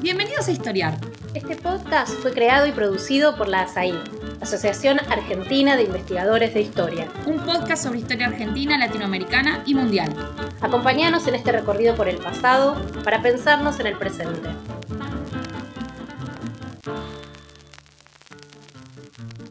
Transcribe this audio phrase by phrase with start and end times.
[0.00, 0.98] Bienvenidos a Historiar.
[1.34, 3.94] Este podcast fue creado y producido por la ASAI,
[4.40, 7.08] Asociación Argentina de Investigadores de Historia.
[7.26, 10.14] Un podcast sobre historia argentina, latinoamericana y mundial.
[10.60, 14.50] Acompáñanos en este recorrido por el pasado para pensarnos en el presente.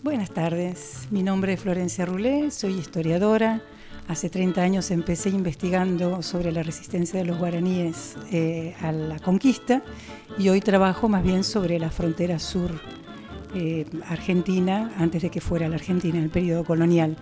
[0.01, 3.61] Buenas tardes, mi nombre es Florencia Rulé, soy historiadora.
[4.11, 9.83] Hace 30 años empecé investigando sobre la resistencia de los guaraníes eh, a la conquista
[10.37, 12.71] y hoy trabajo más bien sobre la frontera sur
[13.55, 17.15] eh, argentina, antes de que fuera la Argentina en el periodo colonial.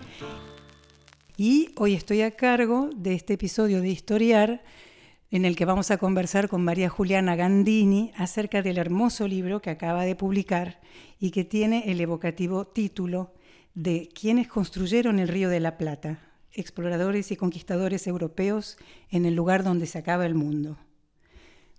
[1.36, 4.64] Y hoy estoy a cargo de este episodio de Historiar,
[5.30, 9.70] en el que vamos a conversar con María Juliana Gandini acerca del hermoso libro que
[9.70, 10.80] acaba de publicar
[11.20, 13.32] y que tiene el evocativo título
[13.74, 16.29] de Quienes construyeron el Río de la Plata,
[16.60, 18.76] exploradores y conquistadores europeos
[19.10, 20.78] en el lugar donde se acaba el mundo.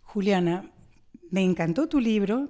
[0.04, 0.71] Juliana,
[1.30, 2.49] me encantó tu libro,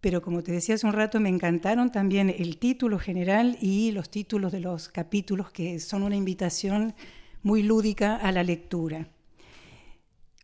[0.00, 4.10] pero como te decía hace un rato, me encantaron también el título general y los
[4.10, 6.94] títulos de los capítulos que son una invitación
[7.42, 9.08] muy lúdica a la lectura.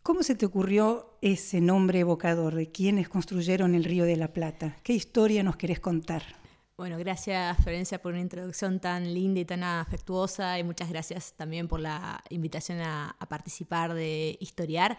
[0.03, 4.77] ¿Cómo se te ocurrió ese nombre evocador de quienes construyeron el Río de la Plata?
[4.83, 6.38] ¿Qué historia nos querés contar?
[6.79, 11.67] Bueno, gracias Florencia por una introducción tan linda y tan afectuosa y muchas gracias también
[11.67, 14.97] por la invitación a, participar de Historiar.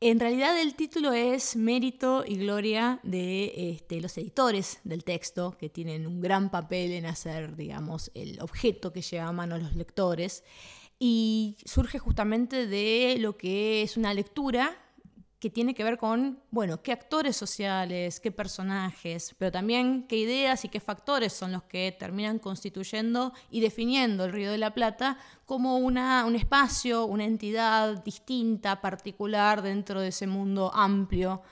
[0.00, 5.68] En realidad el título es Mérito y Gloria de este, los editores del texto, que
[5.68, 10.44] tienen un gran papel en hacer, digamos, el objeto que lleva a mano los lectores,
[10.98, 14.78] y surge justamente de lo que es una lectura
[15.38, 20.64] que tiene que ver con, bueno, qué actores sociales, qué personajes, pero también qué ideas
[20.64, 25.18] y qué factores son los que terminan constituyendo y definiendo el Río de la Plata
[25.46, 31.42] como una, un espacio, una entidad distinta, particular dentro de ese mundo amplio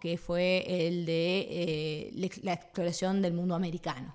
[0.00, 4.14] que fue el de eh, la exploración del mundo americano.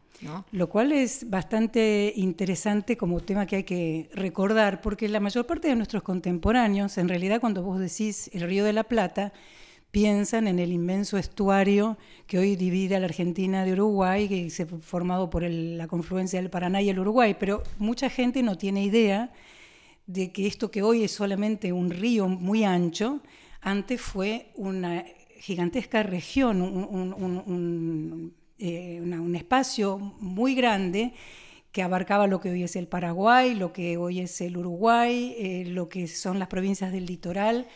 [0.51, 5.67] Lo cual es bastante interesante como tema que hay que recordar, porque la mayor parte
[5.67, 9.31] de nuestros contemporáneos, en realidad cuando vos decís el Río de la Plata,
[9.91, 14.65] piensan en el inmenso estuario que hoy divide a la Argentina de Uruguay, que se
[14.65, 19.31] formado por la confluencia del Paraná y el Uruguay, pero mucha gente no tiene idea
[20.07, 23.21] de que esto que hoy es solamente un río muy ancho,
[23.61, 25.05] antes fue una
[25.39, 26.61] gigantesca región,
[28.59, 31.13] eh, un, espacio muy grande
[31.71, 35.65] que abarcaba lo que hoy es el Paraguay, lo que hoy es el Uruguay, eh,
[35.67, 37.67] lo que son las provincias del litoral,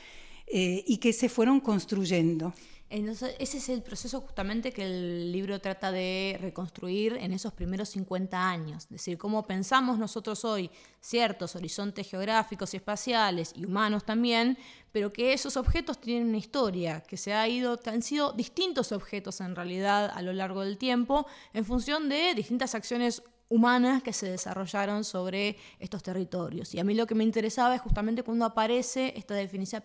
[0.47, 2.53] eh, y que se fueron construyendo.
[2.93, 7.87] Entonces, ese es el proceso justamente que el libro trata de reconstruir en esos primeros
[7.87, 8.83] 50 años.
[8.83, 10.69] Es decir, cómo pensamos nosotros hoy
[10.99, 14.57] ciertos horizontes geográficos y espaciales y humanos también,
[14.91, 19.39] pero que esos objetos tienen una historia, que se ha ido, han sido distintos objetos
[19.39, 24.31] en realidad a lo largo del tiempo en función de distintas acciones humanas que se
[24.31, 26.73] desarrollaron sobre estos territorios.
[26.73, 29.35] Y a mí lo que me interesaba es justamente cuando aparece esta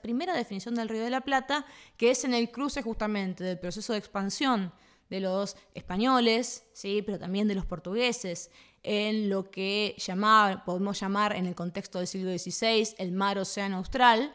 [0.00, 1.66] primera definición del Río de la Plata,
[1.96, 4.72] que es en el cruce justamente del proceso de expansión
[5.10, 7.02] de los españoles, ¿sí?
[7.04, 8.50] pero también de los portugueses,
[8.84, 9.96] en lo que
[10.64, 14.32] podemos llamar en el contexto del siglo XVI el mar océano austral,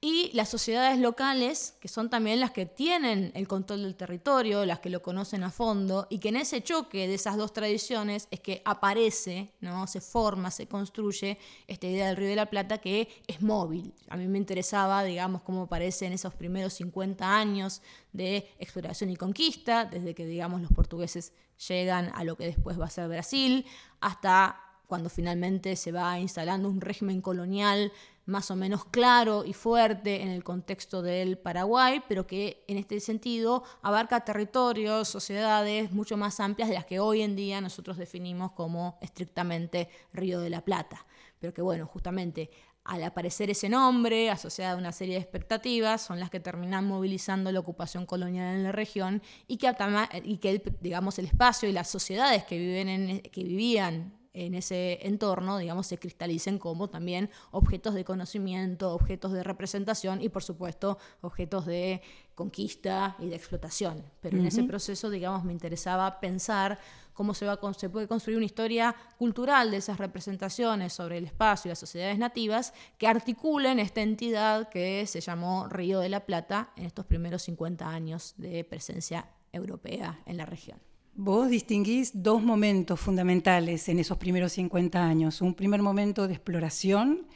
[0.00, 4.80] y las sociedades locales, que son también las que tienen el control del territorio, las
[4.80, 8.40] que lo conocen a fondo, y que en ese choque de esas dos tradiciones es
[8.40, 9.86] que aparece, ¿no?
[9.86, 13.94] se forma, se construye esta idea del Río de la Plata que es móvil.
[14.10, 17.80] A mí me interesaba, digamos, cómo aparece en esos primeros 50 años
[18.12, 21.32] de exploración y conquista, desde que, digamos, los portugueses
[21.68, 23.64] llegan a lo que después va a ser Brasil,
[24.00, 27.90] hasta cuando finalmente se va instalando un régimen colonial
[28.26, 33.00] más o menos claro y fuerte en el contexto del Paraguay, pero que en este
[33.00, 38.52] sentido abarca territorios, sociedades mucho más amplias de las que hoy en día nosotros definimos
[38.52, 41.06] como estrictamente Río de la Plata.
[41.38, 42.50] Pero que bueno, justamente
[42.84, 47.50] al aparecer ese nombre, asociado a una serie de expectativas, son las que terminan movilizando
[47.50, 49.74] la ocupación colonial en la región y que,
[50.22, 54.98] y que digamos, el espacio y las sociedades que, viven en, que vivían en ese
[55.06, 60.98] entorno, digamos, se cristalicen como también objetos de conocimiento, objetos de representación y, por supuesto,
[61.20, 62.02] objetos de
[62.34, 64.04] conquista y de explotación.
[64.20, 66.80] Pero en ese proceso, digamos, me interesaba pensar
[67.12, 71.68] cómo se, va, se puede construir una historia cultural de esas representaciones sobre el espacio
[71.68, 76.70] y las sociedades nativas que articulen esta entidad que se llamó Río de la Plata
[76.76, 80.93] en estos primeros 50 años de presencia europea en la región.
[81.16, 85.40] Vos distinguís dos momentos fundamentales en esos primeros 50 años.
[85.42, 87.28] Un primer momento de exploración,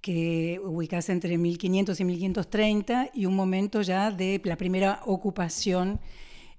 [0.00, 5.98] que ubicase entre 1500 y 1530 y un momento ya de la primera ocupación.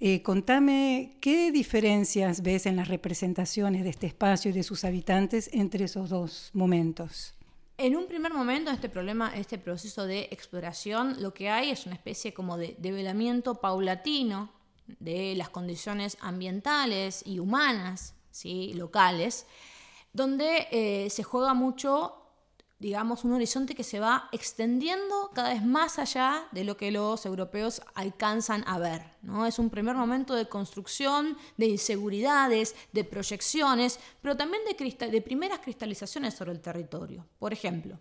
[0.01, 5.49] Eh, contame qué diferencias ves en las representaciones de este espacio y de sus habitantes
[5.53, 7.35] entre esos dos momentos.
[7.77, 11.95] En un primer momento, este problema, este proceso de exploración, lo que hay es una
[11.95, 14.58] especie como de develamiento paulatino
[14.99, 18.73] de las condiciones ambientales y humanas, ¿sí?
[18.73, 19.45] locales,
[20.13, 22.19] donde eh, se juega mucho
[22.79, 27.25] digamos, un horizonte que se va extendiendo cada vez más allá de lo que los
[27.25, 29.03] europeos alcanzan a ver.
[29.21, 29.45] ¿no?
[29.45, 35.59] Es un primer momento de construcción, de inseguridades, de proyecciones, pero también de, de primeras
[35.59, 37.25] cristalizaciones sobre el territorio.
[37.37, 37.99] Por ejemplo,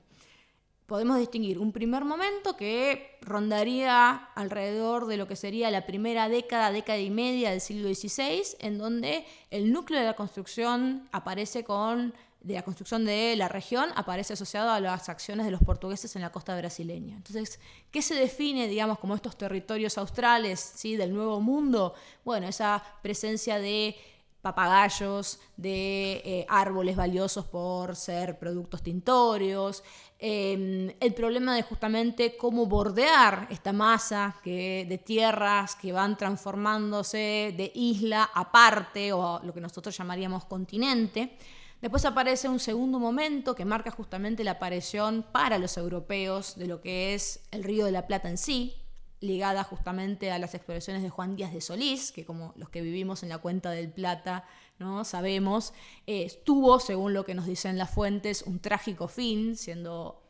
[0.89, 6.73] podemos distinguir un primer momento que rondaría alrededor de lo que sería la primera década,
[6.73, 12.15] década y media del siglo XVI, en donde el núcleo de la construcción aparece con
[12.41, 16.23] de la construcción de la región aparece asociado a las acciones de los portugueses en
[16.23, 17.17] la costa brasileña.
[17.17, 17.59] Entonces,
[17.91, 20.97] ¿qué se define, digamos, como estos territorios australes ¿sí?
[20.97, 21.95] del Nuevo Mundo?
[22.25, 23.97] Bueno, esa presencia de
[24.41, 29.83] papagayos, de eh, árboles valiosos por ser productos tintorios,
[30.19, 37.55] em, el problema de justamente cómo bordear esta masa que, de tierras que van transformándose
[37.57, 41.37] de isla aparte o lo que nosotros llamaríamos continente.
[41.81, 46.81] Después aparece un segundo momento que marca justamente la aparición para los europeos de lo
[46.81, 48.75] que es el Río de la Plata en sí,
[49.21, 53.23] ligada justamente a las exploraciones de Juan Díaz de Solís, que como los que vivimos
[53.23, 54.45] en la cuenta del Plata
[54.79, 55.05] ¿no?
[55.05, 55.73] sabemos,
[56.07, 60.23] eh, tuvo, según lo que nos dicen las fuentes, un trágico fin, siendo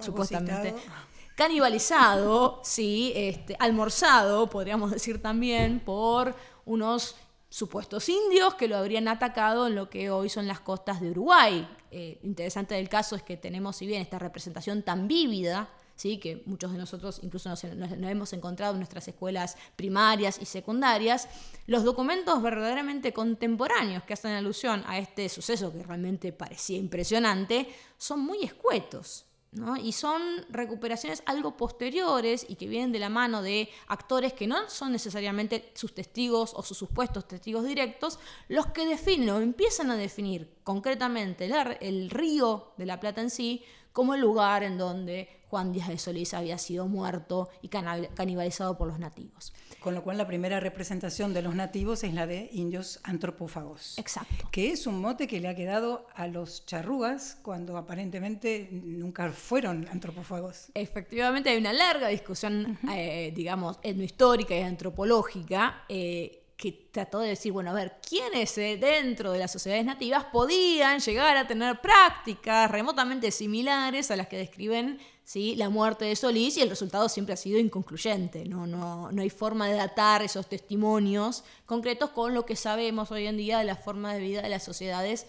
[0.00, 0.74] supuestamente
[1.38, 6.34] canibalizado, sí, este, almorzado, podríamos decir también, por
[6.64, 7.14] unos
[7.48, 11.68] supuestos indios que lo habrían atacado en lo que hoy son las costas de Uruguay.
[11.90, 15.68] Eh, interesante del caso es que tenemos, si bien esta representación tan vívida,
[15.98, 16.18] ¿sí?
[16.18, 21.28] que muchos de nosotros incluso nos, hemos encontrado en nuestras escuelas primarias y secundarias,
[21.66, 27.68] los documentos verdaderamente contemporáneos que hacen alusión a este suceso que realmente parecía impresionante
[27.98, 29.24] son muy escuetos.
[29.82, 34.68] Y son recuperaciones algo posteriores y que vienen de la mano de actores que no
[34.68, 38.18] son necesariamente sus testigos o sus supuestos testigos directos,
[38.48, 43.30] los que definen o empiezan a definir concretamente el, el río de la Plata en
[43.30, 43.64] sí
[43.94, 48.88] como el lugar en donde Juan Díaz de Solís había sido muerto y canibalizado por
[48.88, 49.52] los nativos.
[49.80, 53.98] Con lo cual la primera representación de los nativos es la de indios antropófagos.
[53.98, 54.48] Exacto.
[54.50, 59.88] Que es un mote que le ha quedado a los charrúas cuando aparentemente nunca fueron
[59.88, 60.70] antropófagos.
[60.74, 65.84] Efectivamente hay una larga discusión, eh, digamos, etnohistórica y antropológica.
[65.88, 70.24] Eh, que trató de decir, bueno, a ver, ¿quiénes eh, dentro de las sociedades nativas
[70.24, 75.56] podían llegar a tener prácticas remotamente similares a las que describen ¿sí?
[75.56, 78.46] la muerte de Solís y el resultado siempre ha sido inconcluyente.
[78.46, 78.66] ¿no?
[78.66, 83.36] No, no hay forma de datar esos testimonios concretos con lo que sabemos hoy en
[83.36, 85.26] día de la forma de vida de las sociedades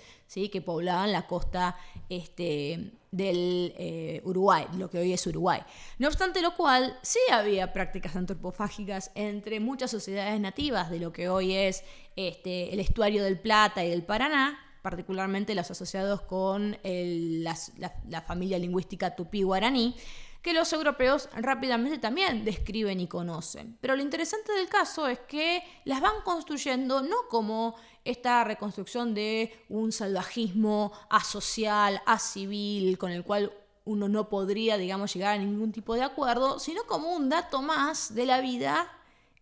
[0.51, 1.75] que poblaban la costa
[2.07, 5.59] este, del eh, Uruguay, lo que hoy es Uruguay.
[5.97, 11.27] No obstante lo cual, sí había prácticas antropofágicas entre muchas sociedades nativas de lo que
[11.27, 11.83] hoy es
[12.15, 14.59] este, el estuario del Plata y del Paraná,
[14.89, 19.95] particularmente los asociados con la, familia lingüística tupí-guaraní,
[20.41, 23.77] que los europeos rápidamente también describen y conocen.
[23.81, 29.53] Pero lo interesante del caso es que las van construyendo no como esta reconstrucción de
[29.69, 33.53] un salvajismo asocial, acivil, con el cual
[33.85, 38.15] uno no podría, digamos, llegar a ningún tipo de acuerdo, sino como un dato más
[38.15, 38.98] de la vida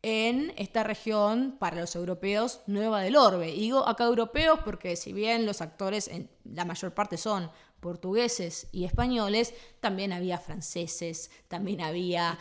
[0.08, 3.54] en esta región para los europeos nueva del orbe.
[3.54, 8.70] Y digo acá europeos porque si bien los actores en la mayor parte son portugueses
[8.72, 12.40] y españoles, también había franceses, también había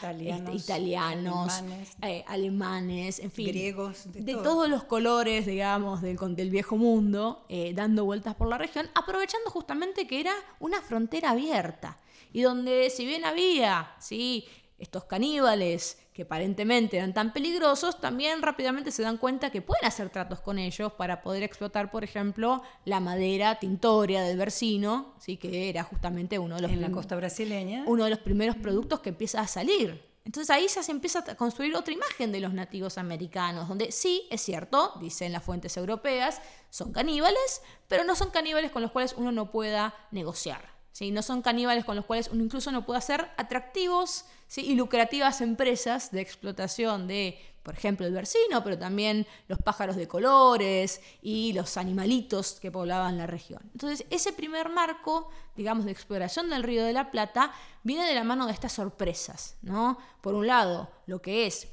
[0.52, 6.76] italianos, este, alemanes, eh, en fin, griegos, de, todos los colores, digamos, del, del viejo
[6.76, 11.98] mundo, eh, dando vueltas por la región, aprovechando justamente que era una frontera abierta.
[12.32, 14.46] Y donde si bien había, sí,
[14.78, 20.10] estos caníbales que aparentemente eran tan peligrosos, también rápidamente se dan cuenta que pueden hacer
[20.10, 25.36] tratos con ellos para poder explotar, por ejemplo, la madera tintoria del versino, ¿sí?
[25.36, 26.70] que era justamente uno de los...
[26.70, 27.84] En la costa brasileña.
[27.86, 30.02] Uno de los primeros productos que empieza a salir.
[30.26, 34.26] Entonces ahí ya se empieza a construir otra imagen de los nativos americanos, donde sí,
[34.28, 39.14] es cierto, dicen las fuentes europeas, son caníbales, pero no son caníbales con los cuales
[39.16, 40.75] uno no pueda negociar.
[41.00, 44.24] No son caníbales con los cuales uno incluso no puede hacer atractivos
[44.56, 50.08] y lucrativas empresas de explotación de, por ejemplo, el versino, pero también los pájaros de
[50.08, 53.60] colores y los animalitos que poblaban la región.
[53.72, 58.24] Entonces, ese primer marco, digamos, de exploración del Río de la Plata viene de la
[58.24, 59.98] mano de estas sorpresas, ¿no?
[60.22, 61.68] Por un lado, lo que es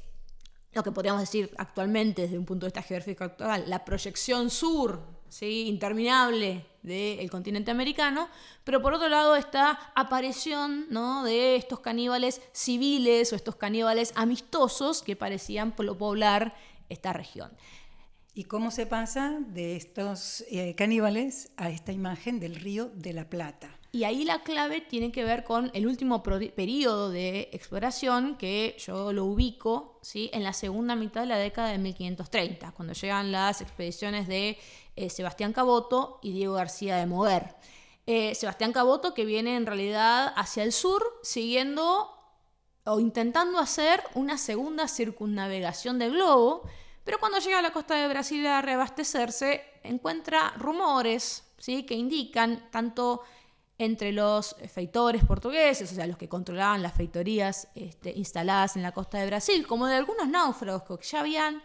[0.72, 5.00] lo que podríamos decir actualmente desde un punto de vista geográfico actual, la proyección sur,
[5.28, 5.68] ¿sí?
[5.68, 8.28] interminable del continente americano,
[8.62, 11.24] pero por otro lado esta aparición ¿no?
[11.24, 16.54] de estos caníbales civiles o estos caníbales amistosos que parecían poblar
[16.90, 17.50] esta región.
[18.34, 23.30] ¿Y cómo se pasa de estos eh, caníbales a esta imagen del río de la
[23.30, 23.70] Plata?
[23.94, 29.12] Y ahí la clave tiene que ver con el último periodo de exploración que yo
[29.12, 30.30] lo ubico ¿sí?
[30.32, 34.58] en la segunda mitad de la década de 1530, cuando llegan las expediciones de
[34.96, 37.54] eh, Sebastián Caboto y Diego García de Mover.
[38.04, 42.10] Eh, Sebastián Caboto que viene en realidad hacia el sur siguiendo
[42.82, 46.68] o intentando hacer una segunda circunnavegación del globo,
[47.04, 51.84] pero cuando llega a la costa de Brasil a reabastecerse encuentra rumores ¿sí?
[51.84, 53.22] que indican tanto
[53.78, 58.92] entre los feitores portugueses, o sea, los que controlaban las feitorías este, instaladas en la
[58.92, 61.60] costa de Brasil, como de algunos náufragos que ya habían,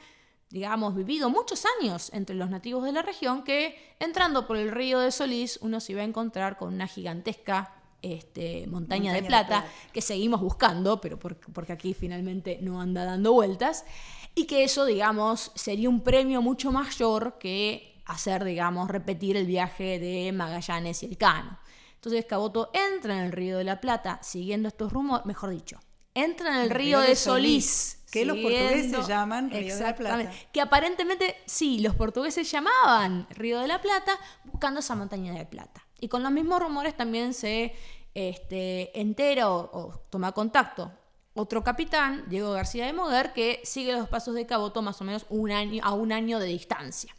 [0.49, 4.99] digamos, vivido muchos años entre los nativos de la región, que entrando por el río
[4.99, 10.01] de Solís uno se iba a encontrar con una gigantesca este, montaña, de, plata, que
[10.01, 13.85] seguimos buscando, pero porque aquí finalmente no anda dando vueltas,
[14.33, 19.99] y que eso, digamos, sería un premio mucho mayor que hacer, digamos, repetir el viaje
[19.99, 21.59] de Magallanes y el Cano.
[21.99, 25.81] Entonces Caboto entra en el río de la Plata siguiendo estos rumores, mejor dicho,
[26.13, 28.01] entra en el, río, de Solís.
[28.09, 30.31] que los portugueses llaman Río de la Plata.
[30.53, 35.85] Que aparentemente sí, los portugueses llamaban Río de la Plata buscando esa montaña de plata.
[35.99, 37.75] Y con los mismos rumores también se
[38.13, 40.93] este, entera o, toma contacto
[41.33, 45.25] otro capitán, Diego García de Moguer, que sigue los pasos de Caboto más o menos
[45.29, 47.13] un año, a un año de distancia.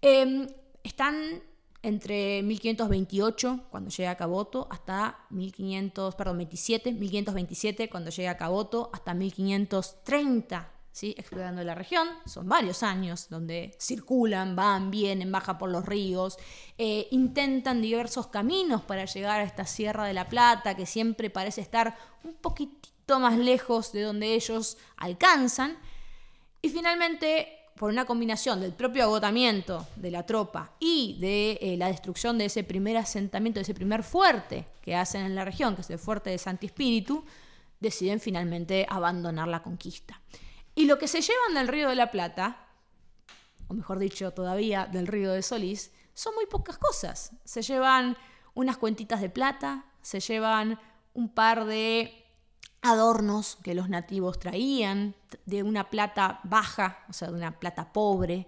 [0.00, 0.48] Em,
[0.82, 1.42] están
[1.84, 9.12] entre 1528, cuando llega a Caboto, hasta 1500, perdón, 1527, cuando llega a Caboto, hasta
[9.12, 11.14] 1530, ¿sí?
[11.18, 12.08] explorando la región.
[12.24, 16.38] Son varios años donde circulan, van, vienen, bajan por los ríos,
[16.78, 21.60] eh, intentan diversos caminos para llegar a esta Sierra de la Plata, que siempre parece
[21.60, 25.76] estar un poquitito más lejos de donde ellos alcanzan.
[26.62, 31.88] Y finalmente por una combinación del propio agotamiento de la tropa y de eh, la
[31.88, 35.80] destrucción de ese primer asentamiento, de ese primer fuerte que hacen en la región, que
[35.80, 37.24] es el fuerte de Santi Espíritu,
[37.80, 40.20] deciden finalmente abandonar la conquista.
[40.74, 42.68] Y lo que se llevan del Río de la Plata,
[43.68, 47.32] o mejor dicho todavía del Río de Solís, son muy pocas cosas.
[47.44, 48.16] Se llevan
[48.54, 50.78] unas cuentitas de plata, se llevan
[51.12, 52.23] un par de
[52.84, 55.14] adornos que los nativos traían,
[55.46, 58.46] de una plata baja, o sea, de una plata pobre,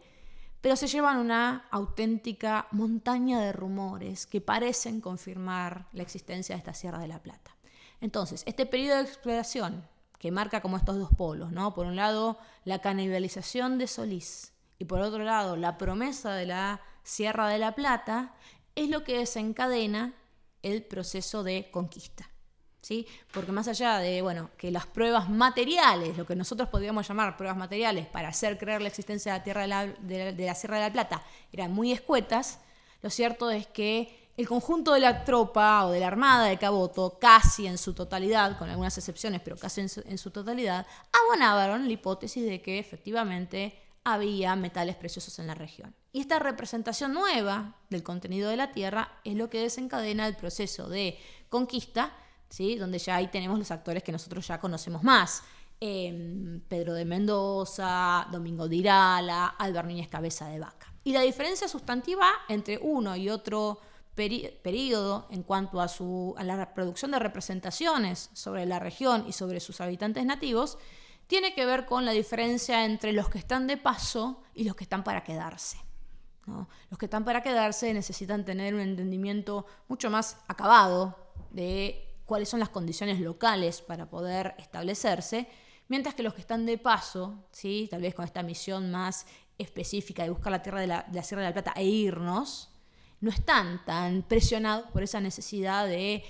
[0.61, 6.75] pero se llevan una auténtica montaña de rumores que parecen confirmar la existencia de esta
[6.75, 7.57] Sierra de la Plata.
[8.01, 9.89] Entonces, este periodo de exploración
[10.19, 11.75] que marca como estos dos polos, ¿no?
[11.75, 16.81] Por un lado, la canibalización de Solís y por otro lado, la promesa de la
[17.03, 18.35] Sierra de la Plata,
[18.75, 20.15] es lo que desencadena
[20.63, 22.29] el proceso de conquista.
[23.33, 27.57] Porque más allá de, bueno, que las pruebas materiales, lo que nosotros podríamos llamar pruebas
[27.57, 31.23] materiales para hacer creer la existencia de la, tierra de la, Sierra de la Plata,
[31.53, 32.61] eran muy escuetas,
[33.03, 37.19] lo cierto es que el conjunto de la tropa o de la armada de Caboto,
[37.19, 41.87] casi en su totalidad, con algunas excepciones, pero casi en su, en su totalidad, abonaban
[41.87, 45.95] la hipótesis de que efectivamente había metales preciosos en la región.
[46.13, 50.89] Y esta representación nueva del contenido de la Tierra es lo que desencadena el proceso
[50.89, 52.13] de conquista
[52.79, 55.43] donde ya ahí tenemos los actores que nosotros ya conocemos más.
[55.79, 60.93] Em, Pedro de Mendoza, Domingo de Irala, Álvaro Núñez Cabeza de Vaca.
[61.05, 63.79] Y la diferencia sustantiva entre uno y otro
[64.15, 69.61] periodo en cuanto a, su, a la producción de representaciones sobre la región y sobre
[69.61, 70.79] sus habitantes nativos
[71.27, 74.85] tiene que ver con la diferencia entre los que están de paso y los que
[74.85, 75.77] están para quedarse.
[76.47, 81.19] Los que están para quedarse necesitan tener un entendimiento mucho más acabado
[81.51, 85.49] de cuáles son las condiciones locales para poder establecerse,
[85.89, 87.89] mientras que los que están de paso, ¿sí?
[87.91, 91.49] tal vez con esta misión más específica de buscar la tierra de la, Sierra de
[91.49, 92.71] la Plata e irnos,
[93.21, 96.23] no están tan presionados por esa necesidad de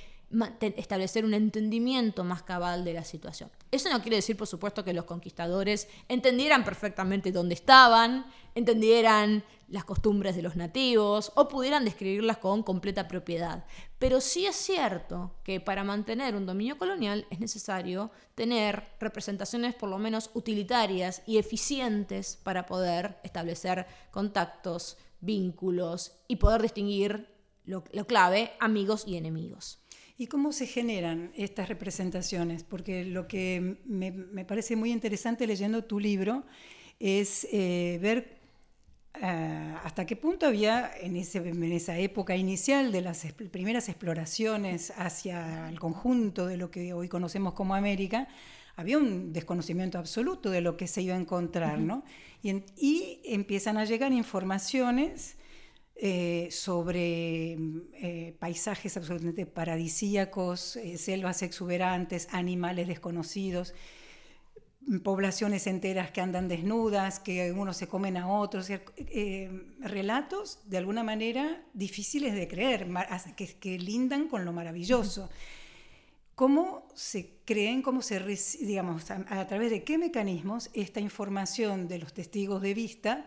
[0.60, 3.50] establecer un entendimiento más cabal de la situación.
[3.70, 9.84] Eso no quiere decir, por supuesto, que los conquistadores entendieran perfectamente dónde estaban, entendieran las
[9.84, 13.64] costumbres de los nativos o pudieran describirlas con completa propiedad.
[13.98, 19.88] Pero sí es cierto que para mantener un dominio colonial es necesario tener representaciones por
[19.88, 27.28] lo menos utilitarias y eficientes para poder establecer contactos, vínculos y poder distinguir
[27.64, 29.80] lo, clave, amigos y enemigos.
[30.18, 32.64] ¿Y cómo se generan estas representaciones?
[32.64, 34.12] Porque lo que me,
[34.46, 36.44] parece muy interesante leyendo tu libro
[36.98, 38.38] es eh, ver
[39.20, 45.68] eh, hasta qué punto había en, en, esa época inicial de las primeras exploraciones hacia
[45.68, 48.26] el conjunto de lo que hoy conocemos como América,
[48.76, 52.04] había un desconocimiento absoluto de lo que se iba a encontrar, ¿no?
[52.42, 55.36] Y, y empiezan a llegar informaciones
[55.98, 57.52] eh, sobre
[57.94, 63.72] eh, paisajes absolutamente paradisíacos, eh, selvas exuberantes, animales desconocidos,
[65.02, 68.68] poblaciones enteras que andan desnudas, que unos se comen a otros,
[69.80, 72.86] relatos de alguna manera difíciles de creer,
[73.34, 75.30] que, que lindan con lo maravilloso.
[76.34, 78.20] ¿Cómo se creen, cómo se,
[78.60, 83.26] digamos, a través de qué mecanismos esta información de los testigos de vista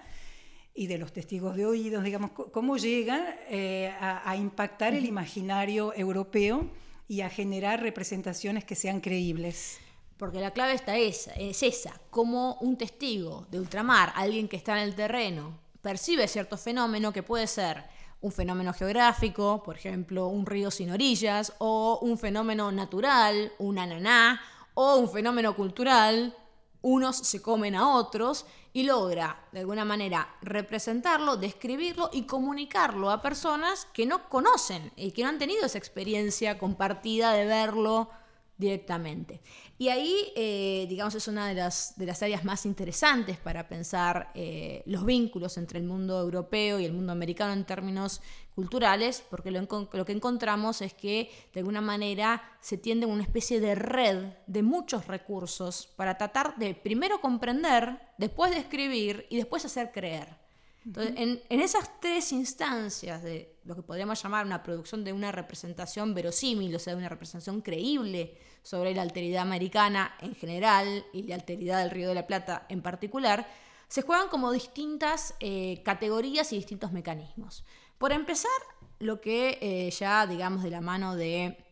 [0.74, 6.70] y de los testigos de oídos, digamos, cómo llega eh, a, impactar el imaginario europeo
[7.08, 9.80] y a generar representaciones que sean creíbles.
[10.18, 14.74] Porque la clave está esa, es esa, cómo un testigo de ultramar, alguien que está
[14.74, 17.84] en el terreno, percibe cierto fenómeno que puede ser
[18.22, 24.42] un fenómeno geográfico, por ejemplo, un río sin orillas, o un fenómeno natural, un ananá,
[24.74, 26.36] o un fenómeno cultural,
[26.82, 33.22] unos se comen a otros y logra de alguna manera representarlo, describirlo y comunicarlo a
[33.22, 38.10] personas que no conocen y que no han tenido esa experiencia compartida de verlo
[38.58, 39.42] directamente.
[39.78, 44.32] Y ahí, eh, digamos, es una de las, de las, áreas más interesantes para pensar
[44.36, 48.22] eh, los vínculos entre el mundo europeo y el mundo americano en términos
[48.60, 49.62] culturales, porque lo,
[49.94, 54.64] lo, que encontramos es que de alguna manera se tiende una especie de red de
[54.64, 60.38] muchos recursos para tratar de primero comprender, después describir y después hacer creer.
[60.86, 65.32] Entonces, en, en, esas tres instancias de lo que podríamos llamar una producción de una
[65.32, 71.24] representación verosímil, o sea, de una representación creíble sobre la alteridad americana en general y
[71.24, 73.48] la alteridad del Río de la Plata en particular,
[73.88, 77.64] se juegan como distintas eh, categorías y distintos mecanismos.
[78.00, 78.50] Por empezar,
[78.98, 81.64] lo que eh, ya, digamos, de la mano de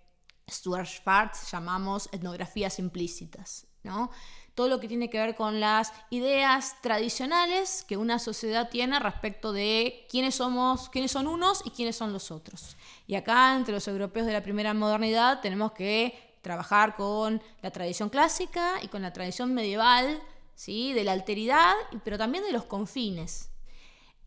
[0.49, 4.11] Stuart Schwartz llamamos etnografías implícitas, ¿no?
[4.57, 9.53] todo lo que tiene que ver con las ideas tradicionales que una sociedad tiene respecto
[9.53, 12.75] de quiénes somos, quiénes son unos y quiénes son los otros.
[13.05, 18.09] Y acá entre los europeos de la primera modernidad tenemos que trabajar con la tradición
[18.09, 20.19] clásica y con la tradición medieval,
[20.55, 20.91] ¿sí?
[20.93, 23.51] de la alteridad, pero también de los confines.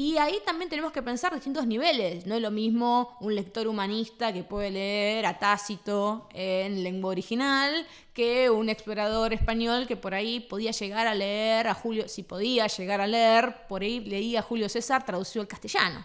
[0.03, 2.25] Y ahí también tenemos que pensar distintos niveles.
[2.25, 7.87] No es lo mismo un lector humanista que puede leer a Tácito en lengua original
[8.15, 12.67] que un explorador español que por ahí podía llegar a leer a Julio, si podía
[12.67, 16.03] llegar a leer, por ahí leía a Julio César traducido al castellano.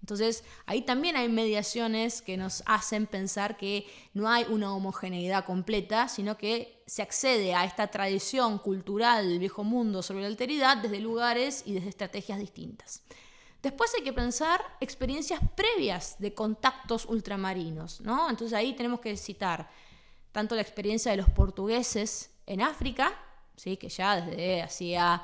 [0.00, 6.06] Entonces, ahí también hay mediaciones que nos hacen pensar que no hay una homogeneidad completa,
[6.06, 11.00] sino que se accede a esta tradición cultural del viejo mundo sobre la alteridad desde
[11.00, 13.02] lugares y desde estrategias distintas.
[13.62, 18.28] Después hay que pensar experiencias previas de contactos ultramarinos, ¿no?
[18.28, 19.68] Entonces ahí tenemos que citar
[20.32, 23.12] tanto la experiencia de los portugueses en África,
[23.56, 23.76] ¿sí?
[23.76, 25.22] que ya desde hacía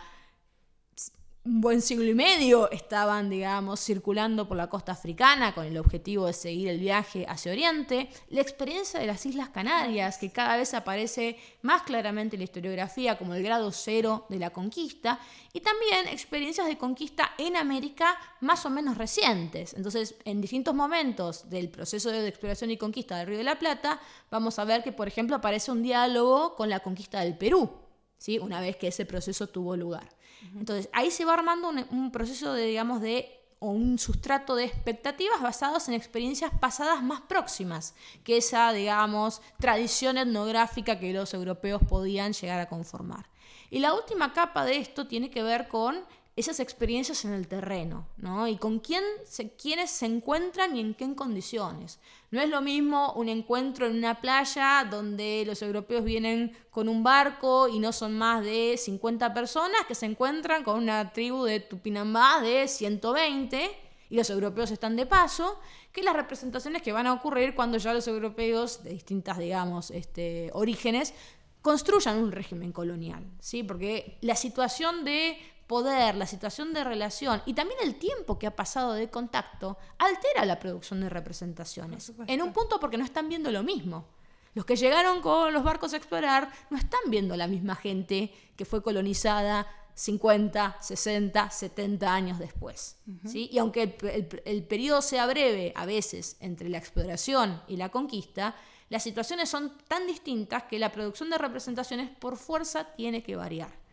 [1.49, 6.27] un buen siglo y medio estaban, digamos, circulando por la costa africana con el objetivo
[6.27, 10.75] de seguir el viaje hacia Oriente, la experiencia de las Islas Canarias, que cada vez
[10.75, 15.21] aparece más claramente en la historiografía como el grado cero de la conquista,
[15.55, 19.73] y también experiencias de conquista en América más o menos recientes.
[19.73, 24.01] Entonces, en distintos momentos del proceso de exploración y conquista del Río de la Plata,
[24.31, 27.71] vamos a ver que, por ejemplo, aparece un diálogo con la conquista del Perú,
[28.19, 28.39] ¿sí?
[28.39, 30.18] una vez que ese proceso tuvo lugar.
[30.55, 35.41] Entonces, ahí se va armando un, proceso de, digamos, de o un sustrato de expectativas
[35.43, 42.33] basadas en experiencias pasadas más próximas que esa, digamos, tradición etnográfica que los europeos podían
[42.33, 43.29] llegar a conformar.
[43.71, 46.05] Y la última capa de esto tiene que ver con
[46.39, 48.47] esas experiencias en el terreno, ¿no?
[48.47, 51.99] Y con quién se, quiénes se encuentran y en qué condiciones.
[52.31, 57.03] No es lo mismo un encuentro en una playa donde los europeos vienen con un
[57.03, 61.59] barco y no son más de 50 personas que se encuentran con una tribu de
[61.59, 63.71] Tupinambá de 120
[64.11, 65.59] y los europeos están de paso,
[65.93, 70.51] que las representaciones que van a ocurrir cuando ya los europeos de distintas, digamos, este,
[70.55, 71.15] orígenes
[71.63, 73.63] construyan un régimen colonial, ¿sí?
[73.63, 75.37] Porque la situación de
[75.69, 80.45] poder, la situación de relación y también el tiempo que ha pasado de contacto altera
[80.45, 82.13] la producción de representaciones.
[82.27, 84.07] En un punto porque no están viendo lo mismo.
[84.55, 88.65] Los que llegaron con los barcos a explorar no están viendo la misma gente que
[88.65, 92.97] fue colonizada 50, 60, 70 años después.
[93.27, 93.51] ¿sí?
[93.53, 98.57] Y aunque el, el periodo sea breve a veces entre la exploración y la conquista,
[98.89, 103.88] las situaciones son tan distintas que la producción de representaciones por fuerza tiene que variar.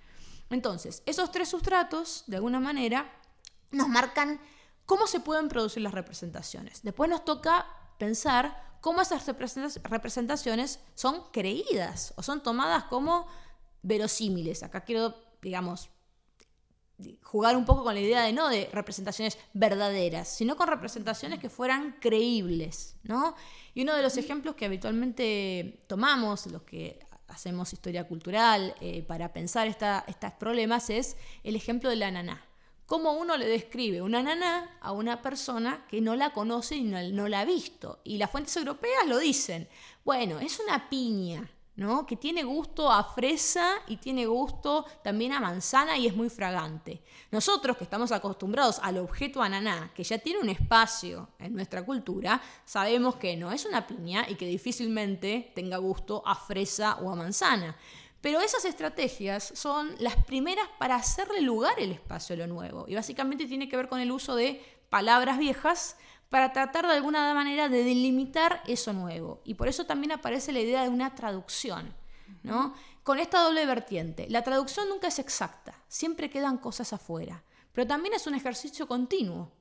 [0.50, 3.12] Entonces, esos tres sustratos, de alguna manera,
[3.72, 4.40] nos marcan
[4.86, 6.84] cómo se pueden producir las representaciones.
[6.84, 7.66] Después nos toca
[7.98, 13.28] pensar cómo esas representaciones son creídas o son tomadas como
[13.82, 14.62] verosímiles.
[14.64, 15.90] Acá quiero, digamos,
[17.24, 21.50] jugar un poco con la idea de no de representaciones verdaderas, sino con representaciones que
[21.50, 23.36] fueran creíbles, ¿no?
[23.74, 27.00] Y uno de los ejemplos que habitualmente tomamos, los que
[27.36, 32.46] hacemos historia cultural eh, para pensar estos problemas es el ejemplo de la naná.
[32.86, 37.28] Cómo uno le describe una naná a una persona que no la conoce y no
[37.28, 38.00] la ha visto.
[38.04, 39.68] Y las fuentes europeas lo dicen.
[40.06, 42.06] Bueno, es una piña, ¿no?
[42.06, 47.02] que tiene gusto a fresa y tiene gusto también a manzana y es muy fragante.
[47.32, 52.42] Nosotros que estamos acostumbrados al objeto ananá, que ya tiene un espacio en nuestra cultura,
[52.64, 57.16] sabemos que no es una piña y que difícilmente tenga gusto a fresa o a
[57.16, 57.76] manzana.
[58.22, 62.86] Pero esas estrategias son las primeras para hacerle lugar el espacio a lo nuevo.
[62.88, 65.98] Y básicamente tiene que ver con el uso de palabras viejas
[66.30, 69.42] para tratar de alguna manera de delimitar eso nuevo.
[69.46, 71.94] Y por eso también aparece la idea de una traducción,
[72.44, 72.74] ¿no?
[73.04, 74.28] Con esta doble vertiente.
[74.30, 79.52] La traducción nunca es exacta, siempre quedan cosas afuera, pero también es un ejercicio continuo,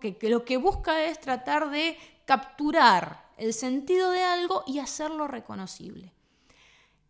[0.00, 5.28] que, que lo que busca es tratar de capturar el sentido de algo y hacerlo
[5.28, 6.12] reconocible.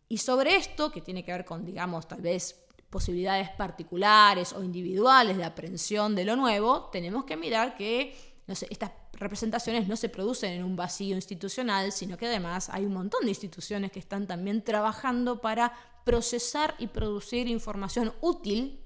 [0.07, 5.37] Y sobre esto, que tiene que ver con, digamos, tal vez posibilidades particulares o individuales
[5.37, 10.63] de aprehensión de lo nuevo, tenemos que mirar que estas representaciones no se producen en
[10.63, 15.41] un vacío institucional, sino que además hay un montón de instituciones que están también trabajando
[15.41, 15.73] para
[16.05, 18.79] procesar y producir información útil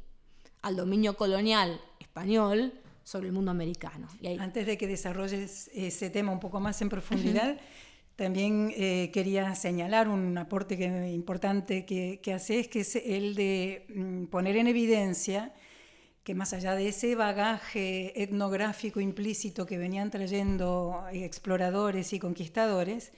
[0.61, 2.73] al dominio colonial español
[3.03, 4.07] sobre el mundo americano.
[4.39, 7.57] Antes de que desarrolles ese tema un poco más en profundidad,
[8.15, 13.85] también eh, quería señalar un aporte que, importante que, que haces, que es el de
[13.89, 15.53] mm, poner en evidencia
[16.23, 23.11] que más allá de ese bagaje etnográfico implícito que venían trayendo exploradores y conquistadores,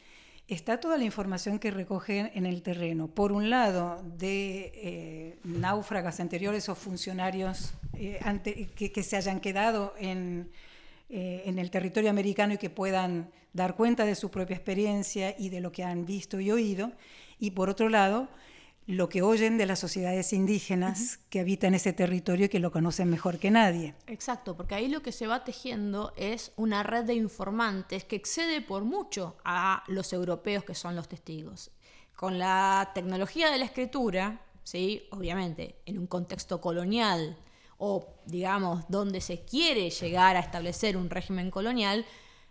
[0.48, 3.08] está toda la información que recogen en el terreno.
[3.08, 8.20] Por un lado, de eh, náufragas anteriores o funcionarios eh,
[8.76, 10.50] que, se hayan quedado en,
[11.10, 15.50] eh, en el territorio americano y que puedan dar cuenta de su propia experiencia y
[15.50, 16.92] de lo que han visto y oído.
[17.40, 18.28] Y por otro lado,
[18.88, 23.10] lo que oyen de las sociedades indígenas que habitan ese territorio y que lo conocen
[23.10, 23.96] mejor que nadie.
[24.06, 28.62] Exacto, porque ahí lo que se va tejiendo es una red de informantes que excede
[28.62, 31.72] por mucho a los europeos que son los testigos.
[32.16, 35.08] Con la tecnología de la escritura, ¿sí?
[35.12, 37.38] obviamente, en un contexto colonial
[37.78, 42.06] o, digamos, donde se quiere llegar a establecer un régimen colonial,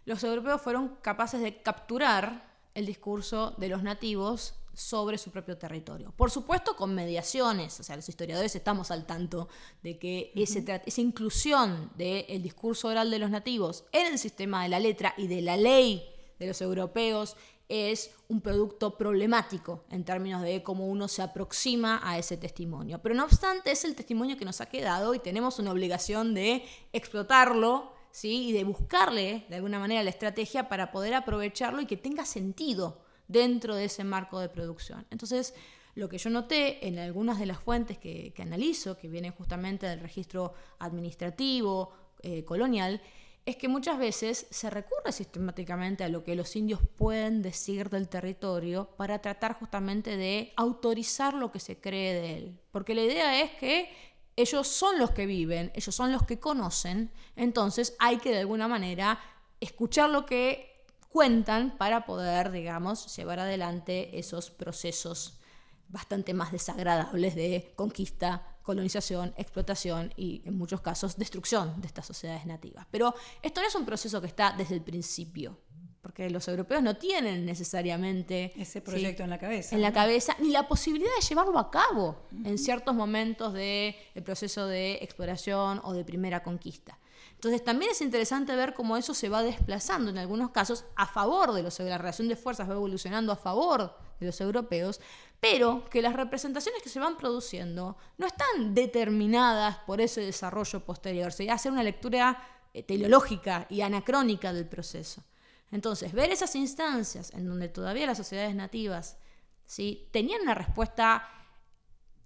[0.04, 6.12] los europeos fueron capaces de capturar el discurso de los nativos sobre su propio territorio.
[6.16, 9.48] Por supuesto con mediaciones, o sea, los historiadores estamos al tanto
[9.82, 14.80] de que esa inclusión del discurso oral de los nativos en el sistema de la
[14.80, 16.02] letra y de la ley
[16.38, 17.36] de los europeos
[17.68, 23.00] es un producto problemático en términos de cómo uno se aproxima a ese testimonio.
[23.02, 26.64] Pero no obstante, es el testimonio que nos ha quedado y tenemos una obligación de
[26.92, 28.48] explotarlo ¿sí?
[28.48, 33.03] y de buscarle de alguna manera la estrategia para poder aprovecharlo y que tenga sentido
[33.28, 35.06] dentro de ese marco de producción.
[35.10, 35.54] Entonces,
[35.94, 40.00] lo que yo noté en algunas de las fuentes que, analizo, que vienen justamente del
[40.00, 43.00] registro administrativo eh, colonial,
[43.46, 48.08] es que muchas veces se recurre sistemáticamente a lo que los indios pueden decir del
[48.08, 52.60] territorio para tratar justamente de autorizar lo que se cree de él.
[52.70, 53.90] Porque la idea es que
[54.36, 58.66] ellos son los que viven, ellos son los que conocen, entonces hay que de alguna
[58.66, 59.20] manera
[59.60, 60.73] escuchar lo que
[61.14, 65.38] cuentan para poder, digamos, llevar adelante esos procesos
[65.86, 72.46] bastante más desagradables de conquista, colonización, explotación y en muchos casos destrucción de estas sociedades
[72.46, 72.88] nativas.
[72.90, 75.60] Pero esto no es un proceso que está desde el principio,
[76.02, 79.76] porque los europeos no tienen necesariamente ese proyecto en la cabeza.
[79.76, 84.66] En la cabeza, ni la posibilidad de llevarlo a cabo en ciertos momentos del proceso
[84.66, 86.98] de exploración o de primera conquista.
[87.44, 91.52] Entonces también es interesante ver cómo eso se va desplazando en algunos casos a favor
[91.52, 94.98] de los la relación de fuerzas va evolucionando a favor de los europeos,
[95.40, 101.34] pero que las representaciones que se van produciendo no están determinadas por ese desarrollo posterior,
[101.34, 105.22] se hace una lectura eh, teleológica y anacrónica del proceso.
[105.70, 109.18] Entonces, ver esas instancias en donde todavía las sociedades nativas
[109.66, 110.08] ¿sí?
[110.12, 111.28] tenían una respuesta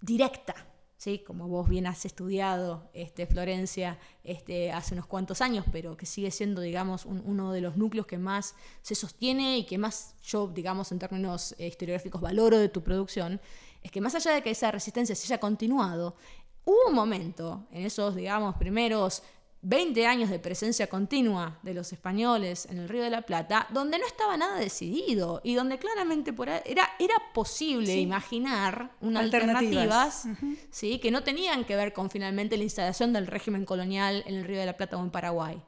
[0.00, 0.67] directa
[0.98, 1.20] ¿sí?
[1.20, 6.30] como vos bien has estudiado, este, Florencia, este, hace unos cuantos años, pero que sigue
[6.30, 10.92] siendo, digamos, uno de los núcleos que más se sostiene y que más yo, digamos,
[10.92, 13.40] en términos eh, historiográficos valoro de tu producción,
[13.80, 16.16] es que más allá de que esa resistencia se haya continuado,
[16.64, 19.22] hubo un momento en esos, digamos, primeros
[19.62, 23.99] 20 años de presencia continua de los españoles en el Río de la Plata, donde
[23.99, 30.29] no estaba nada decidido y donde claramente por era, era posible imaginar unas alternativas,
[30.71, 31.01] ¿sí?
[31.01, 34.61] que no tenían que ver con finalmente la instalación del régimen colonial en el Río
[34.61, 35.61] de la Plata o en Paraguay.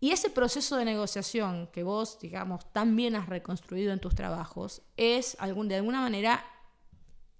[0.00, 5.36] Y ese proceso de negociación que vos, digamos, también has reconstruido en tus trabajos es
[5.40, 6.44] algún, de alguna manera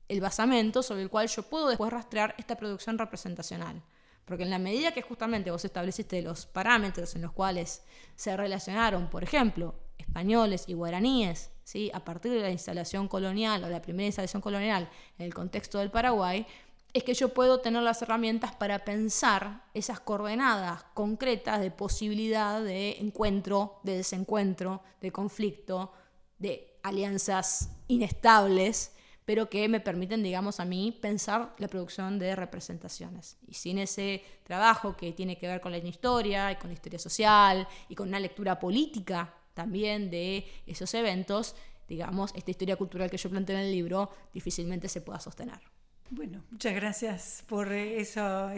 [0.08, 3.80] el basamento sobre el cual yo puedo después rastrear esta producción representacional.
[4.28, 7.82] Porque en la medida que justamente vos estableciste los parámetros en los cuales
[8.14, 11.90] se relacionaron, por ejemplo, españoles y guaraníes, ¿sí?
[11.94, 15.90] a partir de la instalación colonial o la primera instalación colonial en el contexto del
[15.90, 16.46] Paraguay,
[16.92, 22.98] es que yo puedo tener las herramientas para pensar esas coordenadas concretas de posibilidad de
[22.98, 25.92] encuentro, de desencuentro, de conflicto,
[26.38, 28.92] de alianzas inestables
[29.28, 33.36] pero que me permiten, digamos, a mí pensar la producción de representaciones.
[33.46, 36.98] Y sin ese trabajo que tiene que ver con la historia y con la historia
[36.98, 43.18] social y con una lectura política también de esos eventos, digamos, esta historia cultural que
[43.18, 45.60] yo planteo en el libro difícilmente se pueda sostener.
[46.08, 48.50] Bueno, muchas gracias por esos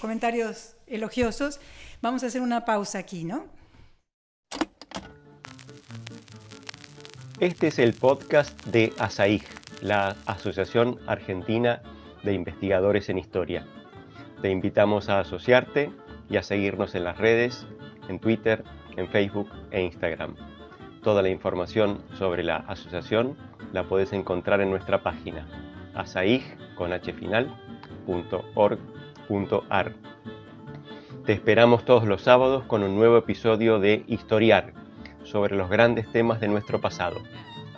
[0.00, 1.60] comentarios elogiosos.
[2.02, 3.46] Vamos a hacer una pausa aquí, ¿no?
[7.38, 9.44] Este es el podcast de Asaig
[9.82, 11.82] la Asociación Argentina
[12.22, 13.64] de Investigadores en Historia.
[14.42, 15.90] Te invitamos a asociarte
[16.28, 17.66] y a seguirnos en las redes,
[18.08, 18.64] en Twitter,
[18.96, 20.34] en Facebook e Instagram.
[21.02, 23.36] Toda la información sobre la asociación
[23.72, 25.46] la puedes encontrar en nuestra página
[25.94, 26.72] asaig.org.ar.
[31.24, 34.72] Te esperamos todos los sábados con un nuevo episodio de Historiar
[35.24, 37.20] sobre los grandes temas de nuestro pasado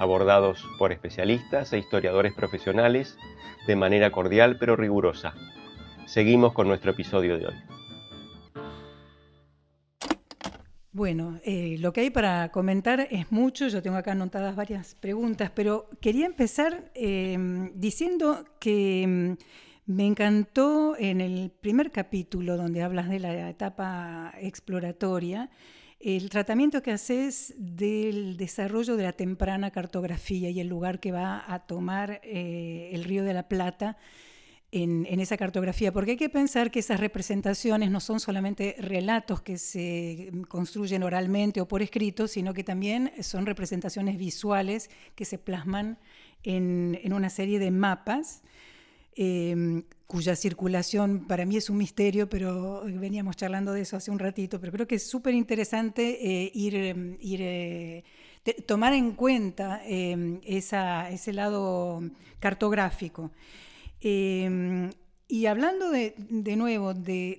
[0.01, 3.17] abordados por especialistas e historiadores profesionales
[3.67, 5.35] de manera cordial pero rigurosa.
[6.07, 7.55] Seguimos con nuestro episodio de hoy.
[10.93, 15.53] Bueno, eh, lo que hay para comentar es mucho, yo tengo acá anotadas varias preguntas,
[15.55, 19.37] pero quería empezar em, diciendo que em,
[19.87, 25.51] me encantó en el primer capítulo donde hablas de la etapa exploratoria,
[26.01, 31.45] el tratamiento que haces del desarrollo de la temprana cartografía y el lugar que va
[31.47, 33.99] a tomar eh, el Río de la Plata
[34.73, 39.59] en, esa cartografía, porque hay que pensar que esas representaciones no son solamente relatos que
[39.59, 45.99] se construyen oralmente o por escrito, sino que también son representaciones visuales que se plasman
[46.45, 48.43] en, una serie de mapas
[49.17, 54.19] Em, cuya circulación para mí es un misterio, pero veníamos charlando de eso hace un
[54.19, 58.03] ratito, pero creo que es súper interesante eh, ir, em, eh,
[58.67, 62.03] tomar en cuenta em, ese lado
[62.41, 63.31] cartográfico.
[64.03, 66.15] y hablando de,
[66.57, 67.39] nuevo de,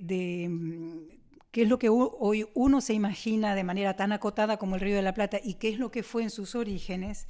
[1.51, 4.95] qué es lo que hoy uno se imagina de manera tan acotada como el Río
[4.95, 7.27] de la Plata y qué es lo que fue en sus orígenes,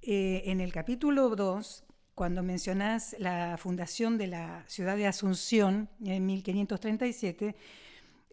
[0.00, 6.26] eh, en el capítulo 2 cuando mencionás la fundación de la ciudad de Asunción en
[6.26, 7.56] 1537,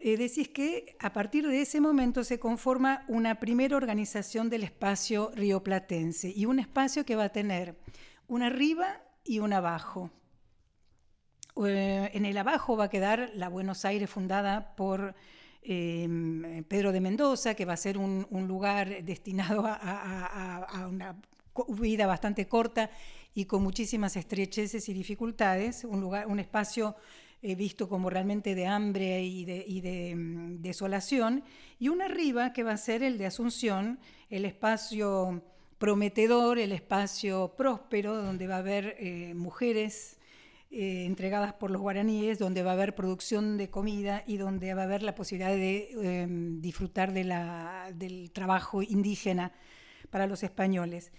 [0.02, 5.32] eh, decís que a partir de ese momento se conforma una primera organización del espacio
[5.36, 7.78] rioplatense y un espacio que va a tener
[8.28, 10.12] un arriba y un abajo.
[11.66, 15.16] Eh, en el abajo va a quedar la Buenos Aires fundada por
[15.62, 21.20] em, Pedro de Mendoza, que va a ser un, lugar destinado a una
[21.68, 22.90] vida bastante corta
[23.34, 26.96] y con muchísimas estrecheces y dificultades, un, lugar, un espacio
[27.42, 31.44] eh, visto como realmente de hambre y de, mm, desolación,
[31.80, 33.98] y una arriba que va a ser el de Asunción,
[34.30, 35.42] el espacio
[35.78, 40.20] prometedor, el espacio próspero, donde va a haber eh, mujeres
[40.72, 44.82] eh, entregadas por los guaraníes, donde va a haber producción de comida y donde va
[44.82, 49.54] a haber la posibilidad de em, disfrutar de la, del trabajo indígena
[50.12, 51.12] para los españoles.